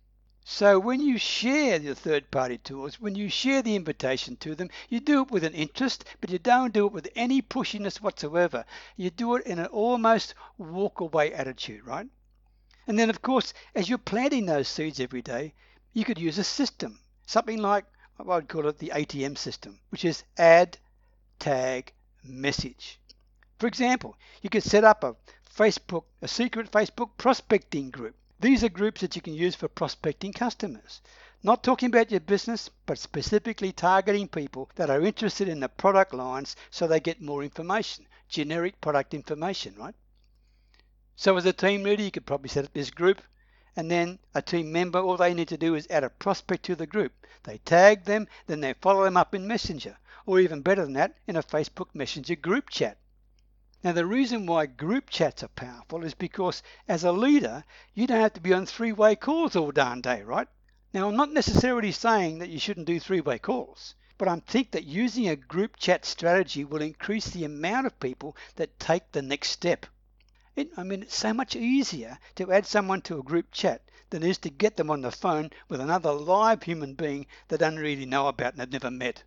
So 0.47 0.77
when 0.77 1.01
you 1.01 1.17
share 1.17 1.81
your 1.81 1.95
third 1.95 2.29
party 2.29 2.59
tools, 2.59 2.99
when 2.99 3.15
you 3.15 3.29
share 3.29 3.63
the 3.63 3.75
invitation 3.75 4.35
to 4.37 4.53
them, 4.53 4.69
you 4.89 4.99
do 4.99 5.23
it 5.23 5.31
with 5.31 5.43
an 5.43 5.55
interest, 5.55 6.05
but 6.21 6.29
you 6.29 6.37
don't 6.37 6.71
do 6.71 6.85
it 6.85 6.93
with 6.93 7.09
any 7.15 7.41
pushiness 7.41 7.99
whatsoever. 7.99 8.63
You 8.95 9.09
do 9.09 9.33
it 9.37 9.47
in 9.47 9.57
an 9.57 9.65
almost 9.65 10.35
walk 10.59 10.99
away 10.99 11.33
attitude, 11.33 11.83
right? 11.83 12.07
And 12.85 12.99
then, 12.99 13.09
of 13.09 13.23
course, 13.23 13.55
as 13.73 13.89
you're 13.89 13.97
planting 13.97 14.45
those 14.45 14.67
seeds 14.67 14.99
every 14.99 15.23
day, 15.23 15.55
you 15.93 16.05
could 16.05 16.19
use 16.19 16.37
a 16.37 16.43
system, 16.43 16.99
something 17.25 17.57
like 17.57 17.85
I 18.19 18.23
would 18.23 18.47
call 18.47 18.67
it 18.67 18.77
the 18.77 18.91
ATM 18.93 19.39
system, 19.39 19.79
which 19.89 20.05
is 20.05 20.23
add, 20.37 20.77
tag, 21.39 21.91
message. 22.23 22.99
For 23.57 23.65
example, 23.65 24.15
you 24.43 24.51
could 24.51 24.63
set 24.63 24.83
up 24.83 25.03
a 25.03 25.15
Facebook, 25.51 26.03
a 26.21 26.27
secret 26.27 26.69
Facebook 26.69 27.17
prospecting 27.17 27.89
group 27.89 28.15
these 28.39 28.63
are 28.63 28.69
groups 28.69 29.01
that 29.01 29.15
you 29.15 29.21
can 29.21 29.33
use 29.33 29.55
for 29.55 29.67
prospecting 29.67 30.33
customers. 30.33 31.01
Not 31.41 31.63
talking 31.63 31.87
about 31.87 32.11
your 32.11 32.19
business, 32.19 32.69
but 32.85 32.99
specifically 32.99 33.71
targeting 33.71 34.27
people 34.27 34.69
that 34.75 34.89
are 34.89 35.01
interested 35.01 35.47
in 35.47 35.59
the 35.59 35.69
product 35.69 36.13
lines 36.13 36.55
so 36.69 36.87
they 36.87 36.99
get 36.99 37.21
more 37.21 37.43
information, 37.43 38.07
generic 38.27 38.81
product 38.81 39.13
information, 39.13 39.75
right? 39.77 39.95
So 41.15 41.37
as 41.37 41.45
a 41.45 41.53
team 41.53 41.83
leader, 41.83 42.03
you 42.03 42.11
could 42.11 42.25
probably 42.25 42.49
set 42.49 42.65
up 42.65 42.73
this 42.73 42.91
group 42.91 43.21
and 43.77 43.91
then 43.91 44.19
a 44.33 44.41
team 44.41 44.71
member, 44.71 44.99
all 44.99 45.17
they 45.17 45.33
need 45.33 45.49
to 45.49 45.57
do 45.57 45.75
is 45.75 45.87
add 45.89 46.03
a 46.03 46.09
prospect 46.09 46.63
to 46.63 46.75
the 46.75 46.87
group. 46.87 47.11
They 47.43 47.57
tag 47.59 48.05
them, 48.05 48.27
then 48.47 48.61
they 48.61 48.73
follow 48.73 49.03
them 49.03 49.17
up 49.17 49.35
in 49.35 49.47
Messenger, 49.47 49.97
or 50.25 50.39
even 50.39 50.61
better 50.61 50.83
than 50.83 50.93
that, 50.93 51.17
in 51.27 51.35
a 51.35 51.43
Facebook 51.43 51.87
Messenger 51.93 52.37
group 52.37 52.69
chat. 52.69 52.97
Now, 53.85 53.91
the 53.91 54.07
reason 54.07 54.47
why 54.47 54.65
group 54.65 55.11
chats 55.11 55.43
are 55.43 55.47
powerful 55.49 56.03
is 56.03 56.15
because 56.15 56.63
as 56.87 57.03
a 57.03 57.11
leader, 57.11 57.63
you 57.93 58.07
don't 58.07 58.19
have 58.19 58.33
to 58.33 58.41
be 58.41 58.51
on 58.51 58.65
three 58.65 58.91
way 58.91 59.15
calls 59.15 59.55
all 59.55 59.69
darn 59.69 60.01
day, 60.01 60.23
right? 60.23 60.47
Now, 60.91 61.07
I'm 61.07 61.15
not 61.15 61.31
necessarily 61.31 61.91
saying 61.91 62.39
that 62.39 62.49
you 62.49 62.57
shouldn't 62.57 62.87
do 62.87 62.99
three 62.99 63.21
way 63.21 63.37
calls, 63.37 63.93
but 64.17 64.27
I 64.27 64.39
think 64.39 64.71
that 64.71 64.85
using 64.85 65.29
a 65.29 65.35
group 65.35 65.77
chat 65.77 66.03
strategy 66.03 66.65
will 66.65 66.81
increase 66.81 67.29
the 67.29 67.45
amount 67.45 67.85
of 67.85 67.99
people 67.99 68.35
that 68.55 68.79
take 68.79 69.11
the 69.11 69.21
next 69.21 69.51
step. 69.51 69.85
It, 70.55 70.71
I 70.75 70.81
mean, 70.81 71.03
it's 71.03 71.15
so 71.15 71.31
much 71.31 71.55
easier 71.55 72.17
to 72.37 72.51
add 72.51 72.65
someone 72.65 73.03
to 73.03 73.19
a 73.19 73.23
group 73.23 73.51
chat 73.51 73.83
than 74.09 74.23
it 74.23 74.29
is 74.29 74.39
to 74.39 74.49
get 74.49 74.77
them 74.77 74.89
on 74.89 75.01
the 75.01 75.11
phone 75.11 75.51
with 75.69 75.79
another 75.79 76.11
live 76.11 76.63
human 76.63 76.95
being 76.95 77.27
that 77.49 77.59
they 77.59 77.65
don't 77.67 77.77
really 77.77 78.07
know 78.07 78.29
about 78.29 78.53
and 78.53 78.61
have 78.61 78.71
never 78.71 78.89
met. 78.89 79.21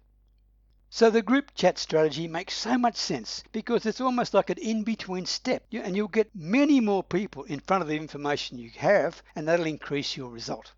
So 0.90 1.10
the 1.10 1.20
group 1.20 1.52
chat 1.54 1.78
strategy 1.78 2.26
makes 2.26 2.54
so 2.54 2.78
much 2.78 2.96
sense 2.96 3.44
because 3.52 3.84
it's 3.84 4.00
almost 4.00 4.32
like 4.32 4.48
an 4.48 4.56
in-between 4.56 5.26
step 5.26 5.66
and 5.70 5.94
you'll 5.94 6.08
get 6.08 6.34
many 6.34 6.80
more 6.80 7.04
people 7.04 7.44
in 7.44 7.60
front 7.60 7.82
of 7.82 7.88
the 7.88 7.96
information 7.96 8.56
you 8.56 8.70
have 8.78 9.22
and 9.36 9.46
that'll 9.46 9.66
increase 9.66 10.16
your 10.16 10.30
result. 10.30 10.72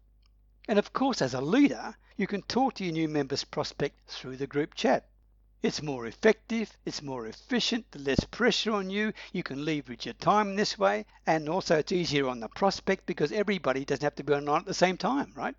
And 0.66 0.80
of 0.80 0.92
course, 0.92 1.22
as 1.22 1.32
a 1.32 1.40
leader, 1.40 1.94
you 2.16 2.26
can 2.26 2.42
talk 2.42 2.74
to 2.74 2.84
your 2.84 2.92
new 2.92 3.08
members 3.08 3.44
prospect 3.44 4.10
through 4.10 4.36
the 4.36 4.48
group 4.48 4.74
chat. 4.74 5.08
It's 5.62 5.80
more 5.80 6.06
effective, 6.06 6.76
it's 6.84 7.02
more 7.02 7.26
efficient, 7.26 7.90
the 7.92 8.00
less 8.00 8.24
pressure 8.24 8.72
on 8.72 8.90
you, 8.90 9.12
you 9.32 9.44
can 9.44 9.64
leverage 9.64 10.06
your 10.06 10.14
time 10.14 10.56
this 10.56 10.76
way, 10.76 11.06
and 11.26 11.48
also 11.48 11.78
it's 11.78 11.92
easier 11.92 12.28
on 12.28 12.40
the 12.40 12.48
prospect 12.48 13.06
because 13.06 13.30
everybody 13.30 13.84
doesn't 13.84 14.02
have 14.02 14.16
to 14.16 14.24
be 14.24 14.32
online 14.32 14.62
at 14.62 14.66
the 14.66 14.74
same 14.74 14.96
time, 14.96 15.32
right? 15.36 15.54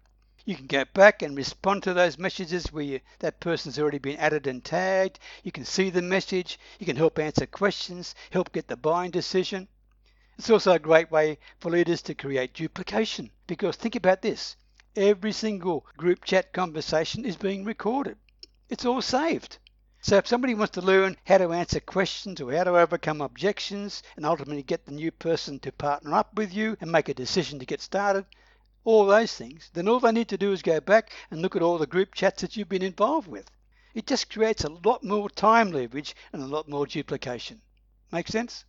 You 0.46 0.56
can 0.56 0.68
go 0.68 0.86
back 0.86 1.22
and 1.22 1.38
respond 1.38 1.84
to 1.84 1.94
those 1.94 2.18
messages 2.18 2.72
where 2.74 2.84
you, 2.84 3.02
that 3.20 3.40
person's 3.40 3.78
already 3.78 4.00
been 4.00 4.18
added 4.18 4.48
and 4.48 4.64
tagged. 4.64 5.20
You 5.44 5.52
can 5.52 5.66
see 5.66 5.90
the 5.90 6.02
message. 6.02 6.60
You 6.80 6.86
can 6.86 6.96
help 6.96 7.20
answer 7.20 7.46
questions, 7.46 8.16
help 8.32 8.52
get 8.52 8.68
the 8.68 8.78
buying 8.78 9.12
decision. 9.12 9.68
It's 10.38 10.50
also 10.50 10.72
a 10.72 10.80
great 10.80 11.12
way 11.12 11.38
for 11.60 11.70
leaders 11.70 12.02
to 12.04 12.16
create 12.16 12.54
duplication 12.54 13.30
because 13.46 13.76
think 13.76 13.96
about 13.96 14.22
this 14.22 14.56
every 14.96 15.32
single 15.32 15.86
group 15.96 16.26
chat 16.26 16.52
conversation 16.52 17.24
is 17.24 17.38
being 17.38 17.64
recorded, 17.64 18.18
it's 18.70 18.86
all 18.86 19.02
saved. 19.02 19.58
So 20.02 20.18
if 20.18 20.28
somebody 20.28 20.56
wants 20.56 20.74
to 20.74 20.82
learn 20.82 21.16
how 21.26 21.38
to 21.38 21.54
answer 21.54 21.80
questions 21.80 22.42
or 22.42 22.52
how 22.52 22.64
to 22.64 22.76
overcome 22.78 23.22
objections 23.22 24.02
and 24.16 24.26
ultimately 24.26 24.64
get 24.64 24.86
the 24.86 24.92
new 24.92 25.12
person 25.12 25.60
to 25.60 25.72
partner 25.72 26.16
up 26.16 26.34
with 26.34 26.52
you 26.54 26.76
and 26.82 26.92
make 26.92 27.08
a 27.08 27.14
decision 27.14 27.60
to 27.60 27.66
get 27.66 27.82
started, 27.82 28.26
all 28.84 29.06
those 29.06 29.34
things, 29.34 29.70
then 29.74 29.88
all 29.88 30.00
they 30.00 30.12
need 30.12 30.30
to 30.30 30.38
do 30.38 30.52
is 30.52 30.62
go 30.62 30.80
back 30.80 31.12
and 31.30 31.41
look 31.41 31.56
at 31.56 31.62
all 31.62 31.78
the 31.78 31.86
group 31.86 32.13
chats 32.13 32.41
that 32.41 32.58
you've 32.58 32.70
been 32.70 32.82
involved 32.82 33.28
with. 33.28 33.50
It 33.94 34.08
just 34.08 34.32
creates 34.32 34.63
a 34.63 34.70
lot 34.70 35.04
more 35.04 35.30
time 35.30 35.72
leverage 35.72 36.15
and 36.32 36.41
a 36.41 36.48
lot 36.48 36.67
more 36.67 36.88
duplication. 36.88 37.62
Make 38.12 38.28
sense? 38.28 38.65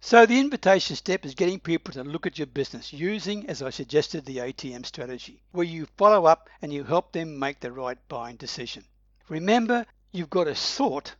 So 0.00 0.24
the 0.24 0.40
invitation 0.40 0.96
step 0.96 1.26
is 1.26 1.34
getting 1.34 1.60
people 1.60 1.92
to 1.92 2.02
look 2.02 2.26
at 2.26 2.38
your 2.38 2.46
business 2.46 2.92
using, 2.92 3.46
as 3.48 3.60
I 3.60 3.68
suggested, 3.68 4.24
the 4.24 4.38
ATM 4.38 4.86
strategy, 4.86 5.42
where 5.52 5.66
you 5.66 5.86
follow 5.98 6.24
up 6.24 6.48
and 6.62 6.72
you 6.72 6.84
help 6.84 7.12
them 7.12 7.38
make 7.38 7.60
the 7.60 7.70
right 7.70 7.98
buying 8.08 8.36
decision. 8.36 8.84
Remember, 9.28 9.84
you've 10.10 10.30
got 10.30 10.44
to 10.44 10.54
sort, 10.54 11.16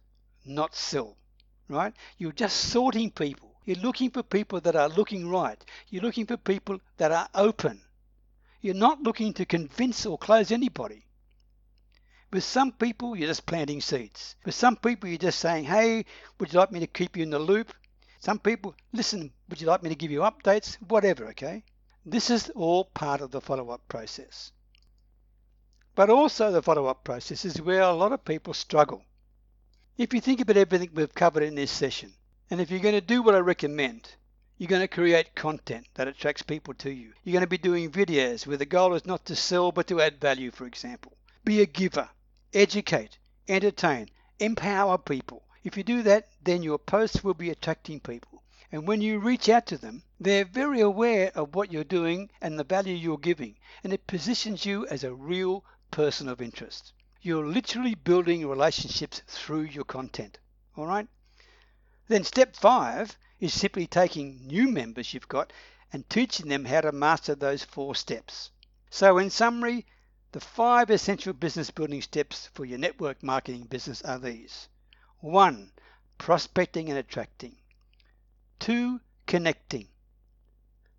not 0.47 0.75
sell, 0.75 1.17
right? 1.69 1.93
You're 2.17 2.33
just 2.33 2.57
sorting 2.57 3.11
people. 3.11 3.55
You're 3.67 3.77
looking 3.77 4.11
for 4.11 4.23
people 4.23 4.61
that 4.63 4.75
are 4.75 4.89
looking 4.89 5.29
right. 5.29 5.63
You're 5.91 6.03
looking 6.03 6.27
for 6.27 6.39
people 6.39 6.81
that 6.97 7.13
are 7.13 7.29
open. 7.35 7.83
You're 8.61 8.75
not 8.75 9.03
looking 9.03 9.33
to 9.35 9.45
convince 9.47 10.05
or 10.07 10.19
close 10.19 10.51
anybody. 10.51 11.07
With 12.33 12.45
some 12.45 12.73
people, 12.73 13.17
you're 13.17 13.29
just 13.29 13.47
planting 13.47 13.81
seeds. 13.81 14.37
With 14.45 14.55
some 14.55 14.77
people, 14.77 15.09
you're 15.09 15.19
just 15.19 15.41
saying, 15.41 15.65
hey, 15.65 16.05
would 16.39 16.53
you 16.53 16.59
like 16.59 16.71
me 16.71 16.81
to 16.81 16.87
keep 16.87 17.17
you 17.17 17.23
in 17.23 17.31
the 17.31 17.39
loop? 17.39 17.73
Some 18.21 18.39
people, 18.39 18.77
listen, 18.93 19.33
would 19.49 19.61
you 19.61 19.67
like 19.67 19.83
me 19.83 19.89
to 19.89 19.95
give 19.95 20.11
you 20.11 20.21
updates? 20.21 20.77
Whatever, 20.89 21.29
okay? 21.29 21.65
This 22.05 22.31
is 22.31 22.51
all 22.51 22.85
part 22.85 23.21
of 23.21 23.31
the 23.31 23.41
follow 23.41 23.71
up 23.71 23.89
process. 23.89 24.53
But 25.95 26.11
also, 26.11 26.53
the 26.53 26.63
follow 26.63 26.87
up 26.87 27.03
process 27.03 27.45
is 27.45 27.61
where 27.61 27.83
a 27.83 27.93
lot 27.93 28.13
of 28.13 28.25
people 28.25 28.55
struggle. 28.55 29.05
If 29.99 30.15
you 30.15 30.21
think 30.21 30.41
about 30.41 30.57
everything 30.57 30.91
we've 30.95 31.15
covered 31.15 31.43
in 31.43 31.55
this 31.55 31.71
session, 31.71 32.15
and 32.51 32.61
if 32.61 32.71
you're 32.71 32.81
going 32.81 32.95
to 32.95 33.01
do 33.01 33.23
what 33.23 33.35
I 33.35 33.39
recommend, 33.39 34.15
you're 34.61 34.69
going 34.69 34.83
to 34.83 34.89
create 34.89 35.35
content 35.35 35.87
that 35.95 36.07
attracts 36.07 36.43
people 36.43 36.75
to 36.75 36.91
you. 36.91 37.15
You're 37.25 37.33
going 37.33 37.41
to 37.41 37.49
be 37.49 37.57
doing 37.57 37.91
videos 37.91 38.47
where 38.47 38.59
the 38.59 38.67
goal 38.67 38.93
is 38.93 39.07
not 39.07 39.25
to 39.25 39.35
sell 39.35 39.73
but 39.73 39.87
to 39.87 40.03
add 40.03 40.21
value, 40.21 40.51
for 40.51 40.67
example. 40.67 41.17
Be 41.47 41.63
a 41.63 41.67
giver, 41.67 42.11
educate, 42.53 43.17
entertain, 43.49 44.11
empower 44.39 44.99
people. 44.99 45.45
If 45.65 45.79
you 45.79 45.83
do 45.83 46.03
that, 46.03 46.29
then 46.45 46.63
your 46.63 46.77
posts 46.77 47.25
will 47.25 47.33
be 47.33 47.49
attracting 47.49 48.01
people. 48.01 48.43
And 48.71 48.87
when 48.87 49.01
you 49.01 49.19
reach 49.19 49.49
out 49.49 49.65
to 49.69 49.79
them, 49.79 50.03
they're 50.21 50.45
very 50.45 50.83
aware 50.83 51.33
of 51.35 51.55
what 51.55 51.73
you're 51.73 51.83
doing 51.83 52.31
and 52.43 52.59
the 52.59 52.65
value 52.65 52.95
you're 52.95 53.17
giving, 53.17 53.57
and 53.83 53.95
it 53.95 54.07
positions 54.07 54.67
you 54.67 54.87
as 54.89 55.05
a 55.05 55.15
real 55.15 55.65
person 55.91 56.29
of 56.29 56.43
interest. 56.43 56.93
You're 57.23 57.47
literally 57.47 57.95
building 57.95 58.47
relationships 58.47 59.23
through 59.27 59.63
your 59.63 59.85
content. 59.85 60.39
All 60.77 60.85
right? 60.85 61.09
Then, 62.09 62.25
step 62.25 62.55
five 62.55 63.17
is 63.41 63.55
simply 63.55 63.87
taking 63.87 64.47
new 64.47 64.69
members 64.69 65.13
you've 65.13 65.29
got 65.29 65.53
and 65.93 66.09
teaching 66.09 66.49
them 66.49 66.67
how 66.67 66.83
to 66.83 66.93
master 66.93 67.35
those 67.35 67.65
four 67.65 67.95
steps. 67.95 68.51
So, 68.91 69.19
in 69.19 69.31
summary, 69.31 69.87
the 70.33 70.41
five 70.41 70.91
essential 70.91 71.33
business 71.33 71.71
building 71.71 72.03
steps 72.03 72.49
for 72.55 72.65
your 72.65 72.79
network 72.79 73.23
marketing 73.23 73.65
business 73.65 74.03
are 74.03 74.19
these 74.19 74.69
1. 75.21 75.73
Prospecting 76.19 76.89
and 76.89 76.99
attracting. 76.99 77.57
2. 78.61 79.01
Connecting. 79.27 79.89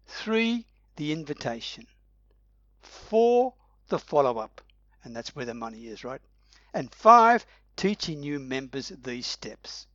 3. 0.07 0.65
The 0.95 1.11
invitation. 1.13 1.87
4. 2.81 3.53
The 3.87 3.99
follow 3.99 4.37
up. 4.37 4.61
And 5.03 5.15
that's 5.15 5.35
where 5.35 5.45
the 5.45 5.53
money 5.53 5.87
is, 5.87 6.03
right? 6.03 6.21
And 6.73 6.93
5. 6.93 7.45
Teaching 7.77 8.19
new 8.19 8.39
members 8.39 8.89
these 8.89 9.27
steps. 9.27 9.87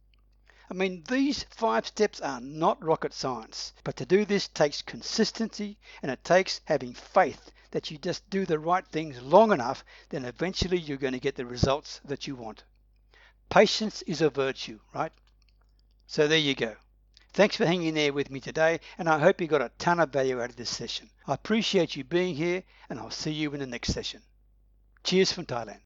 I 0.68 0.74
mean, 0.74 1.04
these 1.08 1.44
five 1.50 1.86
steps 1.86 2.20
are 2.20 2.40
not 2.40 2.82
rocket 2.82 3.14
science, 3.14 3.72
but 3.84 3.96
to 3.96 4.06
do 4.06 4.24
this 4.24 4.48
takes 4.48 4.82
consistency 4.82 5.78
and 6.02 6.10
it 6.10 6.24
takes 6.24 6.60
having 6.64 6.92
faith 6.92 7.52
that 7.70 7.90
you 7.90 7.98
just 7.98 8.28
do 8.30 8.44
the 8.46 8.58
right 8.58 8.86
things 8.86 9.22
long 9.22 9.52
enough, 9.52 9.84
then 10.08 10.24
eventually 10.24 10.78
you're 10.78 10.96
going 10.96 11.12
to 11.12 11.20
get 11.20 11.36
the 11.36 11.46
results 11.46 12.00
that 12.04 12.26
you 12.26 12.34
want. 12.34 12.64
Patience 13.48 14.02
is 14.02 14.20
a 14.20 14.30
virtue, 14.30 14.80
right? 14.92 15.12
So 16.06 16.26
there 16.26 16.38
you 16.38 16.54
go. 16.54 16.74
Thanks 17.32 17.56
for 17.56 17.66
hanging 17.66 17.94
there 17.94 18.12
with 18.12 18.30
me 18.30 18.40
today, 18.40 18.80
and 18.98 19.08
I 19.08 19.18
hope 19.18 19.40
you 19.40 19.46
got 19.46 19.60
a 19.60 19.70
ton 19.78 20.00
of 20.00 20.10
value 20.10 20.40
out 20.40 20.50
of 20.50 20.56
this 20.56 20.70
session. 20.70 21.10
I 21.26 21.34
appreciate 21.34 21.94
you 21.94 22.02
being 22.02 22.34
here, 22.34 22.64
and 22.88 22.98
I'll 22.98 23.10
see 23.10 23.32
you 23.32 23.52
in 23.52 23.60
the 23.60 23.66
next 23.66 23.92
session. 23.92 24.22
Cheers 25.04 25.32
from 25.32 25.46
Thailand. 25.46 25.85